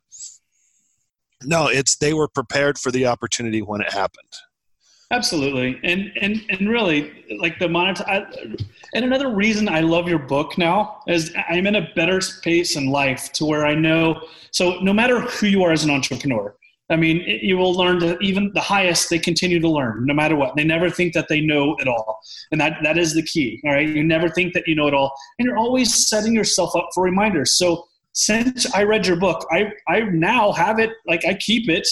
No, 1.43 1.67
it's 1.67 1.97
they 1.97 2.13
were 2.13 2.27
prepared 2.27 2.77
for 2.77 2.91
the 2.91 3.07
opportunity 3.07 3.61
when 3.61 3.81
it 3.81 3.91
happened. 3.93 4.33
Absolutely, 5.11 5.79
and 5.83 6.11
and 6.21 6.45
and 6.49 6.69
really, 6.69 7.25
like 7.39 7.57
the 7.57 7.67
monitor. 7.67 8.05
And 8.93 9.05
another 9.05 9.33
reason 9.33 9.67
I 9.67 9.79
love 9.79 10.07
your 10.07 10.19
book 10.19 10.55
now 10.57 11.01
is 11.07 11.33
I'm 11.49 11.65
in 11.65 11.77
a 11.77 11.89
better 11.95 12.21
space 12.21 12.75
in 12.75 12.87
life 12.87 13.31
to 13.33 13.45
where 13.45 13.65
I 13.65 13.73
know. 13.73 14.21
So 14.51 14.79
no 14.81 14.93
matter 14.93 15.21
who 15.21 15.47
you 15.47 15.63
are 15.63 15.71
as 15.71 15.83
an 15.83 15.89
entrepreneur, 15.89 16.55
I 16.89 16.95
mean, 16.95 17.21
you 17.41 17.57
will 17.57 17.73
learn 17.73 17.99
that 17.99 18.21
even 18.21 18.51
the 18.53 18.61
highest, 18.61 19.09
they 19.09 19.19
continue 19.19 19.59
to 19.59 19.69
learn 19.69 20.05
no 20.05 20.13
matter 20.13 20.35
what. 20.35 20.55
They 20.55 20.63
never 20.63 20.89
think 20.89 21.13
that 21.13 21.27
they 21.27 21.39
know 21.39 21.75
it 21.79 21.87
all. 21.87 22.19
And 22.51 22.59
that, 22.59 22.79
that 22.83 22.97
is 22.97 23.13
the 23.13 23.21
key. 23.21 23.61
All 23.63 23.71
right. 23.71 23.87
You 23.87 24.03
never 24.03 24.27
think 24.27 24.53
that 24.53 24.67
you 24.67 24.75
know 24.75 24.87
it 24.87 24.93
all. 24.95 25.13
And 25.37 25.45
you're 25.45 25.57
always 25.57 26.09
setting 26.09 26.33
yourself 26.33 26.75
up 26.75 26.89
for 26.95 27.03
reminders. 27.03 27.57
So 27.57 27.85
since 28.13 28.73
I 28.73 28.83
read 28.83 29.05
your 29.05 29.17
book, 29.17 29.45
I, 29.51 29.71
I 29.87 30.01
now 30.01 30.51
have 30.51 30.79
it, 30.79 30.89
like 31.05 31.25
I 31.25 31.35
keep 31.35 31.69
it 31.69 31.87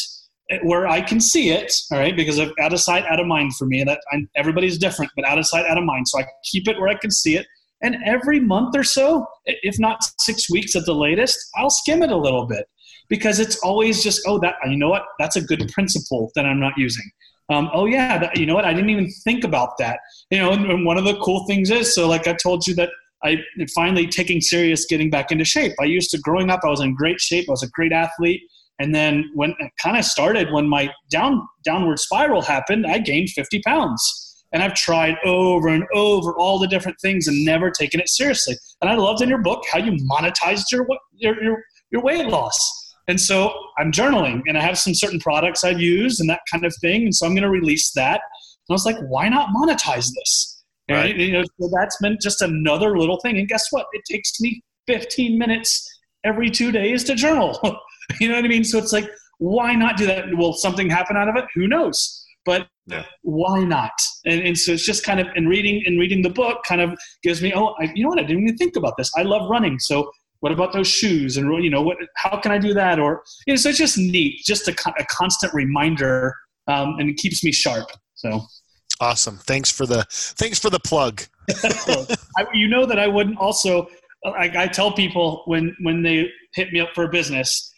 where 0.64 0.88
I 0.88 1.02
can 1.02 1.20
see 1.20 1.50
it, 1.50 1.74
all 1.92 2.00
right, 2.00 2.16
because 2.16 2.40
of 2.40 2.52
out 2.60 2.74
of 2.74 2.80
sight, 2.80 3.06
out 3.06 3.20
of 3.20 3.28
mind 3.28 3.56
for 3.56 3.66
me. 3.66 3.84
That 3.84 4.00
I'm, 4.12 4.30
everybody's 4.36 4.78
different, 4.78 5.12
but 5.16 5.26
out 5.26 5.38
of 5.38 5.46
sight, 5.46 5.66
out 5.66 5.78
of 5.78 5.84
mind. 5.84 6.08
So 6.08 6.20
I 6.20 6.26
keep 6.44 6.68
it 6.68 6.80
where 6.80 6.88
I 6.90 6.96
can 6.96 7.12
see 7.12 7.36
it. 7.36 7.46
And 7.84 7.98
every 8.06 8.40
month 8.40 8.76
or 8.76 8.84
so, 8.84 9.28
if 9.46 9.78
not 9.78 10.00
six 10.20 10.50
weeks 10.50 10.76
at 10.76 10.86
the 10.86 10.96
latest, 10.96 11.38
I'll 11.56 11.70
skim 11.70 12.02
it 12.02 12.10
a 12.10 12.18
little 12.18 12.48
bit 12.48 12.66
because 13.10 13.40
it's 13.40 13.58
always 13.60 14.04
just, 14.04 14.22
oh, 14.28 14.40
that 14.40 14.56
you 14.68 14.78
know 14.78 14.90
what, 14.90 15.04
that's 15.20 15.36
a 15.36 15.42
good 15.42 15.70
principle 15.74 16.32
that 16.36 16.46
I'm 16.46 16.60
not 16.60 16.74
using. 16.78 17.10
Um, 17.50 17.70
oh 17.74 17.86
yeah, 17.86 18.18
that, 18.18 18.38
you 18.38 18.46
know 18.46 18.56
what, 18.56 18.66
I 18.66 18.74
didn't 18.74 18.90
even 18.90 19.10
think 19.24 19.44
about 19.44 19.78
that. 19.80 20.00
You 20.32 20.40
know, 20.40 20.52
and, 20.52 20.70
and 20.70 20.86
one 20.86 20.98
of 20.98 21.06
the 21.06 21.18
cool 21.20 21.46
things 21.48 21.72
is, 21.72 21.96
so 21.96 22.08
like 22.08 22.28
I 22.28 22.34
told 22.34 22.68
you 22.68 22.76
that 22.76 22.90
I 23.24 23.38
finally 23.74 24.08
taking 24.08 24.42
serious 24.42 24.86
getting 24.86 25.10
back 25.10 25.32
into 25.32 25.46
shape. 25.46 25.74
I 25.82 25.86
used 25.86 26.12
to 26.12 26.20
growing 26.20 26.50
up, 26.50 26.62
I 26.64 26.70
was 26.70 26.82
in 26.82 26.94
great 26.94 27.20
shape. 27.20 27.46
I 27.50 27.52
was 27.52 27.64
a 27.64 27.70
great 27.70 27.92
athlete. 27.92 28.42
And 28.80 28.94
then 28.94 29.32
when 29.34 29.56
it 29.60 29.72
kind 29.82 29.98
of 29.98 30.06
started, 30.06 30.52
when 30.52 30.68
my 30.68 30.92
down 31.10 31.48
downward 31.66 32.00
spiral 32.00 32.42
happened, 32.42 32.86
I 32.86 33.00
gained 33.00 33.30
50 33.32 33.62
pounds. 33.64 34.24
And 34.54 34.64
I've 34.64 34.76
tried 34.76 35.16
over 35.26 35.68
and 35.68 35.84
over 35.94 36.34
all 36.38 36.58
the 36.58 36.68
different 36.68 36.98
things 37.02 37.28
and 37.28 37.44
never 37.44 37.70
taken 37.70 38.00
it 38.00 38.08
seriously. 38.08 38.56
And 38.82 38.90
I 38.90 38.96
loved 38.96 39.22
in 39.22 39.30
your 39.30 39.42
book 39.42 39.64
how 39.70 39.80
you 39.80 39.94
monetized 40.10 40.66
your 40.72 40.88
your 41.16 41.44
your, 41.44 41.64
your 41.92 42.02
weight 42.02 42.28
loss. 42.28 42.87
And 43.08 43.20
so 43.20 43.54
I'm 43.78 43.92
journaling 43.92 44.42
and 44.48 44.58
I 44.58 44.62
have 44.62 44.78
some 44.78 44.94
certain 44.94 45.20
products 45.20 45.64
I've 45.64 45.80
used 45.80 46.20
and 46.20 46.30
that 46.30 46.42
kind 46.52 46.66
of 46.66 46.76
thing. 46.82 47.04
And 47.04 47.16
so 47.16 47.26
I'm 47.26 47.34
going 47.34 47.44
to 47.44 47.50
release 47.50 47.92
that. 47.94 48.16
And 48.22 48.72
I 48.72 48.74
was 48.74 48.86
like, 48.86 48.98
why 49.08 49.30
not 49.30 49.50
monetize 49.56 50.10
this? 50.14 50.64
Right. 50.90 51.12
And, 51.12 51.22
you 51.22 51.34
know, 51.34 51.44
so 51.60 51.70
that's 51.74 51.98
been 52.02 52.18
just 52.22 52.42
another 52.42 52.98
little 52.98 53.20
thing. 53.20 53.38
And 53.38 53.48
guess 53.48 53.68
what? 53.72 53.86
It 53.94 54.04
takes 54.10 54.40
me 54.42 54.62
15 54.88 55.38
minutes 55.38 55.86
every 56.24 56.50
two 56.50 56.72
days 56.72 57.04
to 57.06 57.16
journal. 57.16 57.60
you 58.20 58.28
know 58.28 58.36
what 58.36 58.46
I 58.46 58.48
mean? 58.48 58.64
So 58.64 58.78
it's 58.78 58.94
like, 58.94 59.10
why 59.40 59.74
not 59.74 59.98
do 59.98 60.06
that? 60.08 60.26
Will 60.36 60.54
something 60.54 60.90
happen 60.90 61.16
out 61.16 61.30
of 61.30 61.36
it? 61.36 61.46
Who 61.56 61.68
knows? 61.68 62.26
But 62.46 62.68
yeah. 62.88 63.04
why 63.22 63.64
not? 63.64 63.92
And, 64.26 64.42
and 64.42 64.58
so 64.58 64.72
it's 64.74 64.86
just 64.86 65.04
kind 65.04 65.20
of 65.20 65.28
in 65.36 65.48
reading 65.48 65.84
and 65.86 66.00
reading 66.00 66.22
the 66.22 66.30
book 66.30 66.60
kind 66.68 66.82
of 66.82 66.98
gives 67.24 67.42
me, 67.42 67.54
oh, 67.54 67.76
I, 67.80 67.92
you 67.94 68.04
know 68.04 68.10
what? 68.10 68.20
I 68.20 68.24
didn't 68.24 68.44
even 68.44 68.58
think 68.58 68.76
about 68.76 68.96
this. 68.98 69.12
I 69.18 69.24
love 69.24 69.50
running, 69.50 69.80
so 69.80 70.10
what 70.40 70.52
about 70.52 70.74
those 70.74 70.88
shoes? 70.88 71.38
And 71.38 71.64
you 71.64 71.70
know, 71.70 71.82
what? 71.82 71.98
How 72.16 72.38
can 72.40 72.52
I 72.52 72.58
do 72.58 72.74
that? 72.74 73.00
Or 73.00 73.24
you 73.46 73.54
know, 73.54 73.58
so 73.58 73.70
it's 73.70 73.78
just 73.78 73.98
neat, 73.98 74.42
just 74.46 74.68
a, 74.68 74.76
a 75.00 75.06
constant 75.10 75.54
reminder, 75.54 76.36
um, 76.68 76.96
and 77.00 77.10
it 77.10 77.18
keeps 77.18 77.44
me 77.44 77.52
sharp. 77.52 77.90
So 78.16 78.42
awesome. 79.00 79.38
Thanks 79.38 79.72
for 79.72 79.86
the 79.86 80.06
thanks 80.10 80.60
for 80.60 80.70
the 80.70 80.80
plug. 80.80 81.24
I, 82.38 82.46
you 82.54 82.68
know 82.68 82.86
that 82.86 83.00
I 83.00 83.08
wouldn't 83.08 83.38
also. 83.38 83.88
Like 84.26 84.56
I 84.56 84.68
tell 84.68 84.92
people 84.92 85.44
when 85.46 85.76
when 85.82 86.02
they 86.02 86.30
hit 86.54 86.74
me 86.74 86.80
up 86.80 86.90
for 86.94 87.04
a 87.04 87.10
business, 87.10 87.72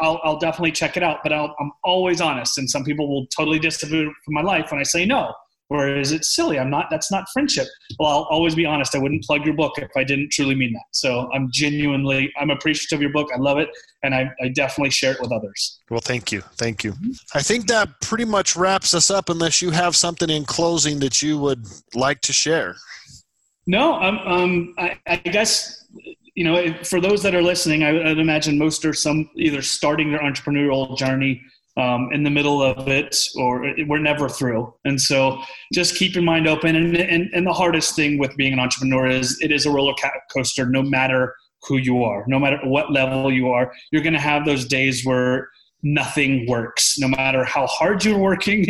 I'll, 0.00 0.20
I'll 0.22 0.38
definitely 0.38 0.72
check 0.72 0.96
it 0.96 1.02
out. 1.02 1.20
But 1.22 1.32
i 1.32 1.44
am 1.44 1.72
always 1.82 2.20
honest, 2.20 2.58
and 2.58 2.68
some 2.68 2.84
people 2.84 3.08
will 3.08 3.26
totally 3.36 3.58
disapprove 3.58 4.12
from 4.24 4.34
my 4.34 4.42
life 4.42 4.70
when 4.70 4.80
I 4.80 4.84
say 4.84 5.04
no. 5.06 5.32
Or 5.74 5.88
is 5.88 6.12
it 6.12 6.24
silly? 6.24 6.56
I'm 6.56 6.70
not. 6.70 6.86
That's 6.88 7.10
not 7.10 7.28
friendship. 7.32 7.66
Well, 7.98 8.08
I'll 8.08 8.28
always 8.30 8.54
be 8.54 8.64
honest. 8.64 8.94
I 8.94 8.98
wouldn't 8.98 9.24
plug 9.24 9.44
your 9.44 9.54
book 9.56 9.72
if 9.78 9.90
I 9.96 10.04
didn't 10.04 10.30
truly 10.30 10.54
mean 10.54 10.72
that. 10.72 10.84
So 10.92 11.28
I'm 11.34 11.50
genuinely, 11.52 12.32
I'm 12.38 12.50
appreciative 12.50 12.98
of 12.98 13.02
your 13.02 13.10
book. 13.10 13.28
I 13.34 13.38
love 13.38 13.58
it, 13.58 13.68
and 14.04 14.14
I, 14.14 14.30
I 14.40 14.48
definitely 14.50 14.90
share 14.90 15.14
it 15.14 15.20
with 15.20 15.32
others. 15.32 15.80
Well, 15.90 15.98
thank 15.98 16.30
you, 16.30 16.42
thank 16.58 16.84
you. 16.84 16.92
Mm-hmm. 16.92 17.10
I 17.34 17.42
think 17.42 17.66
that 17.66 18.00
pretty 18.00 18.24
much 18.24 18.54
wraps 18.54 18.94
us 18.94 19.10
up. 19.10 19.30
Unless 19.30 19.62
you 19.62 19.72
have 19.72 19.96
something 19.96 20.30
in 20.30 20.44
closing 20.44 21.00
that 21.00 21.20
you 21.20 21.38
would 21.38 21.66
like 21.92 22.20
to 22.20 22.32
share. 22.32 22.76
No, 23.66 23.94
um, 23.94 24.18
um 24.18 24.74
I, 24.78 24.96
I 25.08 25.16
guess 25.16 25.84
you 26.36 26.44
know, 26.44 26.72
for 26.84 27.00
those 27.00 27.20
that 27.24 27.34
are 27.34 27.42
listening, 27.42 27.82
I 27.82 27.92
would 27.92 28.18
imagine 28.18 28.58
most 28.58 28.84
are 28.84 28.92
some 28.92 29.28
either 29.34 29.62
starting 29.62 30.12
their 30.12 30.20
entrepreneurial 30.20 30.96
journey 30.96 31.42
um, 31.76 32.08
in 32.12 32.22
the 32.22 32.30
middle 32.30 32.62
of 32.62 32.88
it, 32.88 33.16
or 33.36 33.74
we're 33.86 33.98
never 33.98 34.28
through. 34.28 34.72
And 34.84 35.00
so, 35.00 35.40
just 35.72 35.96
keep 35.96 36.14
your 36.14 36.24
mind 36.24 36.46
open. 36.46 36.76
And, 36.76 36.96
and 36.96 37.30
and 37.32 37.46
the 37.46 37.52
hardest 37.52 37.96
thing 37.96 38.18
with 38.18 38.36
being 38.36 38.52
an 38.52 38.60
entrepreneur 38.60 39.08
is 39.08 39.38
it 39.40 39.50
is 39.50 39.66
a 39.66 39.70
roller 39.70 39.94
coaster. 40.32 40.66
No 40.66 40.82
matter 40.82 41.34
who 41.62 41.78
you 41.78 42.04
are, 42.04 42.24
no 42.28 42.38
matter 42.38 42.58
what 42.64 42.92
level 42.92 43.32
you 43.32 43.48
are, 43.48 43.72
you're 43.90 44.02
going 44.02 44.12
to 44.12 44.20
have 44.20 44.44
those 44.44 44.66
days 44.66 45.04
where 45.04 45.48
nothing 45.84 46.46
works 46.48 46.98
no 46.98 47.06
matter 47.06 47.44
how 47.44 47.66
hard 47.66 48.02
you're 48.02 48.18
working 48.18 48.66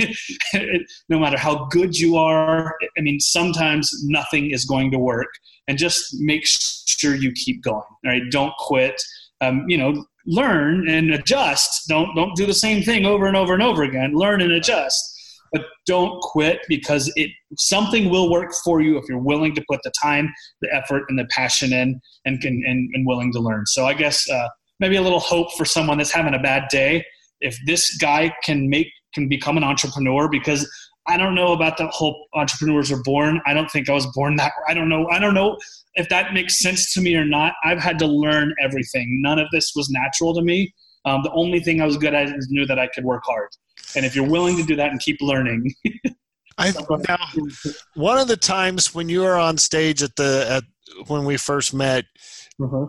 no 1.08 1.18
matter 1.18 1.38
how 1.38 1.64
good 1.66 1.96
you 1.96 2.16
are 2.16 2.74
i 2.98 3.00
mean 3.00 3.20
sometimes 3.20 3.88
nothing 4.02 4.50
is 4.50 4.64
going 4.64 4.90
to 4.90 4.98
work 4.98 5.28
and 5.68 5.78
just 5.78 6.16
make 6.18 6.42
sure 6.44 7.14
you 7.14 7.30
keep 7.32 7.62
going 7.62 7.84
right 8.04 8.22
don't 8.30 8.52
quit 8.58 9.00
um, 9.40 9.64
you 9.68 9.78
know 9.78 10.04
learn 10.26 10.88
and 10.88 11.12
adjust 11.12 11.86
don't 11.88 12.14
don't 12.14 12.34
do 12.34 12.46
the 12.46 12.54
same 12.54 12.82
thing 12.82 13.04
over 13.04 13.26
and 13.26 13.36
over 13.36 13.52
and 13.52 13.62
over 13.62 13.82
again 13.82 14.12
learn 14.14 14.40
and 14.40 14.52
adjust 14.52 15.10
but 15.52 15.62
don't 15.86 16.20
quit 16.22 16.60
because 16.68 17.12
it 17.16 17.30
something 17.58 18.08
will 18.08 18.30
work 18.30 18.52
for 18.64 18.80
you 18.80 18.96
if 18.96 19.04
you're 19.08 19.18
willing 19.18 19.54
to 19.54 19.62
put 19.68 19.80
the 19.84 19.92
time 20.02 20.32
the 20.62 20.74
effort 20.74 21.02
and 21.08 21.18
the 21.18 21.26
passion 21.30 21.72
in 21.72 22.00
and 22.24 22.40
can 22.40 22.62
and, 22.66 22.88
and 22.94 23.06
willing 23.06 23.30
to 23.32 23.38
learn 23.38 23.66
so 23.66 23.86
i 23.86 23.92
guess 23.92 24.28
uh, 24.30 24.48
maybe 24.80 24.96
a 24.96 25.02
little 25.02 25.20
hope 25.20 25.52
for 25.56 25.64
someone 25.64 25.98
that's 25.98 26.12
having 26.12 26.34
a 26.34 26.38
bad 26.38 26.64
day 26.70 27.04
if 27.40 27.58
this 27.66 27.96
guy 27.98 28.32
can 28.42 28.68
make 28.68 28.88
can 29.14 29.28
become 29.28 29.56
an 29.56 29.64
entrepreneur 29.64 30.28
because 30.28 30.68
I 31.06 31.18
don't 31.18 31.34
know 31.34 31.52
about 31.52 31.76
the 31.76 31.86
whole 31.88 32.26
entrepreneurs 32.34 32.90
are 32.90 33.02
born. 33.02 33.40
I 33.46 33.54
don't 33.54 33.70
think 33.70 33.88
I 33.88 33.92
was 33.92 34.06
born 34.14 34.36
that. 34.36 34.52
I 34.66 34.74
don't 34.74 34.88
know. 34.88 35.06
I 35.10 35.18
don't 35.18 35.34
know 35.34 35.58
if 35.94 36.08
that 36.08 36.34
makes 36.34 36.60
sense 36.60 36.92
to 36.94 37.00
me 37.00 37.16
or 37.16 37.24
not. 37.24 37.54
I've 37.64 37.80
had 37.80 37.98
to 38.00 38.06
learn 38.06 38.54
everything. 38.60 39.20
None 39.22 39.38
of 39.38 39.46
this 39.52 39.72
was 39.76 39.90
natural 39.90 40.34
to 40.34 40.42
me. 40.42 40.72
Um, 41.04 41.22
the 41.22 41.32
only 41.32 41.60
thing 41.60 41.80
I 41.80 41.86
was 41.86 41.96
good 41.96 42.14
at 42.14 42.28
is 42.28 42.48
knew 42.50 42.66
that 42.66 42.78
I 42.78 42.86
could 42.88 43.04
work 43.04 43.22
hard. 43.24 43.50
And 43.94 44.04
if 44.04 44.16
you're 44.16 44.28
willing 44.28 44.56
to 44.56 44.62
do 44.62 44.74
that 44.76 44.90
and 44.90 45.00
keep 45.00 45.18
learning. 45.20 45.72
I 46.58 46.72
now 47.08 47.16
one 47.94 48.16
of 48.16 48.28
the 48.28 48.36
times 48.36 48.94
when 48.94 49.08
you 49.08 49.22
were 49.22 49.36
on 49.36 49.58
stage 49.58 50.04
at 50.04 50.14
the 50.14 50.46
at 50.48 51.08
when 51.08 51.24
we 51.24 51.36
first 51.36 51.74
met, 51.74 52.04
uh-huh. 52.62 52.86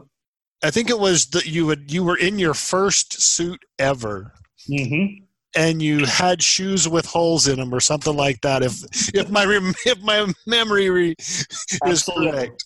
I 0.63 0.69
think 0.69 0.91
it 0.91 0.99
was 0.99 1.25
that 1.27 1.47
you 1.47 1.65
would 1.65 1.91
you 1.91 2.03
were 2.03 2.17
in 2.17 2.37
your 2.37 2.53
first 2.53 3.19
suit 3.21 3.59
ever. 3.79 4.33
Mm-hmm 4.69 5.25
and 5.57 5.81
you 5.81 6.05
had 6.05 6.43
shoes 6.43 6.85
with 6.87 7.05
holes 7.05 7.47
in 7.47 7.57
them 7.57 7.73
or 7.73 7.79
something 7.79 8.15
like 8.15 8.41
that 8.41 8.61
if 8.61 8.73
if 9.15 9.29
my 9.29 9.45
if 9.85 10.01
my 10.01 10.31
memory 10.45 11.15
is 11.17 12.03
correct 12.03 12.65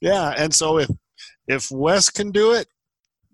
yeah 0.00 0.34
and 0.36 0.52
so 0.52 0.78
if 0.78 0.88
if 1.46 1.70
wes 1.70 2.10
can 2.10 2.30
do 2.30 2.52
it 2.52 2.66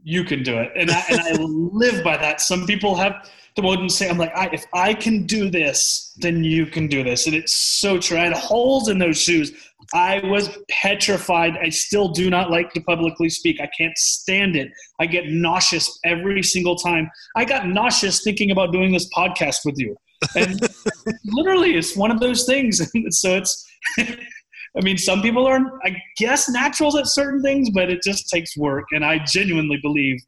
you 0.02 0.24
can 0.24 0.42
do 0.42 0.58
it 0.58 0.70
and 0.76 0.90
i 0.90 1.04
and 1.10 1.20
i 1.20 1.32
live 1.40 2.02
by 2.04 2.16
that 2.16 2.40
some 2.40 2.66
people 2.66 2.94
have 2.94 3.30
the 3.56 3.62
wouldn't 3.62 3.92
say 3.92 4.08
i'm 4.08 4.18
like 4.18 4.34
I, 4.36 4.46
if 4.52 4.64
i 4.72 4.92
can 4.92 5.26
do 5.26 5.48
this 5.48 6.16
then 6.18 6.42
you 6.42 6.66
can 6.66 6.88
do 6.88 7.04
this 7.04 7.26
and 7.26 7.34
it's 7.34 7.54
so 7.56 7.98
true 7.98 8.18
i 8.18 8.24
had 8.24 8.32
holes 8.32 8.88
in 8.88 8.98
those 8.98 9.20
shoes 9.20 9.52
I 9.92 10.20
was 10.24 10.56
petrified. 10.70 11.58
I 11.58 11.68
still 11.68 12.08
do 12.08 12.30
not 12.30 12.50
like 12.50 12.72
to 12.72 12.80
publicly 12.80 13.28
speak. 13.28 13.60
I 13.60 13.68
can't 13.76 13.96
stand 13.98 14.56
it. 14.56 14.70
I 15.00 15.06
get 15.06 15.26
nauseous 15.28 15.98
every 16.04 16.42
single 16.42 16.76
time. 16.76 17.10
I 17.36 17.44
got 17.44 17.66
nauseous 17.66 18.22
thinking 18.22 18.50
about 18.50 18.72
doing 18.72 18.92
this 18.92 19.08
podcast 19.14 19.58
with 19.64 19.74
you. 19.78 19.96
And 20.36 20.60
literally, 21.24 21.74
it's 21.76 21.96
one 21.96 22.10
of 22.10 22.20
those 22.20 22.44
things. 22.44 22.78
so 23.10 23.36
it's, 23.36 23.66
I 24.76 24.80
mean, 24.82 24.98
some 24.98 25.22
people 25.22 25.46
are, 25.46 25.60
I 25.84 25.96
guess, 26.16 26.48
naturals 26.48 26.96
at 26.96 27.06
certain 27.06 27.42
things, 27.42 27.70
but 27.70 27.90
it 27.90 28.02
just 28.02 28.28
takes 28.28 28.56
work. 28.56 28.84
And 28.92 29.04
I 29.04 29.24
genuinely 29.24 29.78
believe, 29.82 30.18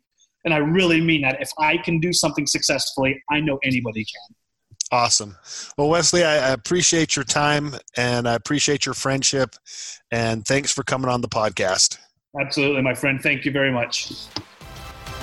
and 0.44 0.54
I 0.54 0.58
really 0.58 1.00
mean 1.00 1.22
that, 1.22 1.40
if 1.40 1.50
I 1.58 1.78
can 1.78 1.98
do 1.98 2.12
something 2.12 2.46
successfully, 2.46 3.20
I 3.30 3.40
know 3.40 3.58
anybody 3.64 4.04
can. 4.04 4.36
Awesome. 4.92 5.36
Well, 5.76 5.88
Wesley, 5.88 6.22
I, 6.22 6.52
appreciate 6.52 7.16
your 7.16 7.24
time 7.24 7.74
and 7.96 8.28
I 8.28 8.34
appreciate 8.34 8.86
your 8.86 8.94
friendship. 8.94 9.56
And 10.12 10.46
thanks 10.46 10.70
for 10.70 10.84
coming 10.84 11.10
on 11.10 11.22
the 11.22 11.28
podcast. 11.28 11.98
Absolutely, 12.40 12.82
my 12.82 12.94
friend. 12.94 13.20
Thank 13.20 13.44
you 13.44 13.50
very 13.50 13.72
much. 13.72 14.12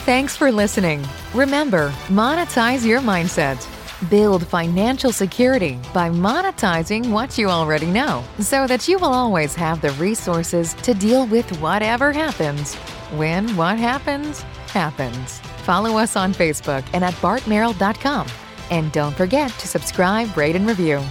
Thanks 0.05 0.35
for 0.35 0.51
listening. 0.51 1.01
Remember, 1.33 1.91
monetize 2.07 2.85
your 2.85 2.99
mindset. 2.99 3.65
Build 4.09 4.47
financial 4.47 5.11
security 5.11 5.79
by 5.93 6.09
monetizing 6.09 7.09
what 7.09 7.37
you 7.37 7.49
already 7.49 7.85
know 7.85 8.23
so 8.39 8.67
that 8.67 8.87
you 8.87 8.97
will 8.97 9.13
always 9.13 9.55
have 9.55 9.81
the 9.81 9.91
resources 9.91 10.73
to 10.75 10.93
deal 10.93 11.25
with 11.27 11.49
whatever 11.61 12.11
happens 12.11 12.75
when 13.15 13.55
what 13.55 13.77
happens, 13.77 14.41
happens. 14.67 15.39
Follow 15.63 15.97
us 15.97 16.15
on 16.15 16.33
Facebook 16.33 16.83
and 16.93 17.03
at 17.03 17.13
bartmerrill.com 17.15 18.27
and 18.71 18.91
don't 18.91 19.15
forget 19.15 19.51
to 19.51 19.67
subscribe, 19.67 20.35
rate, 20.35 20.55
and 20.55 20.67
review. 20.67 21.01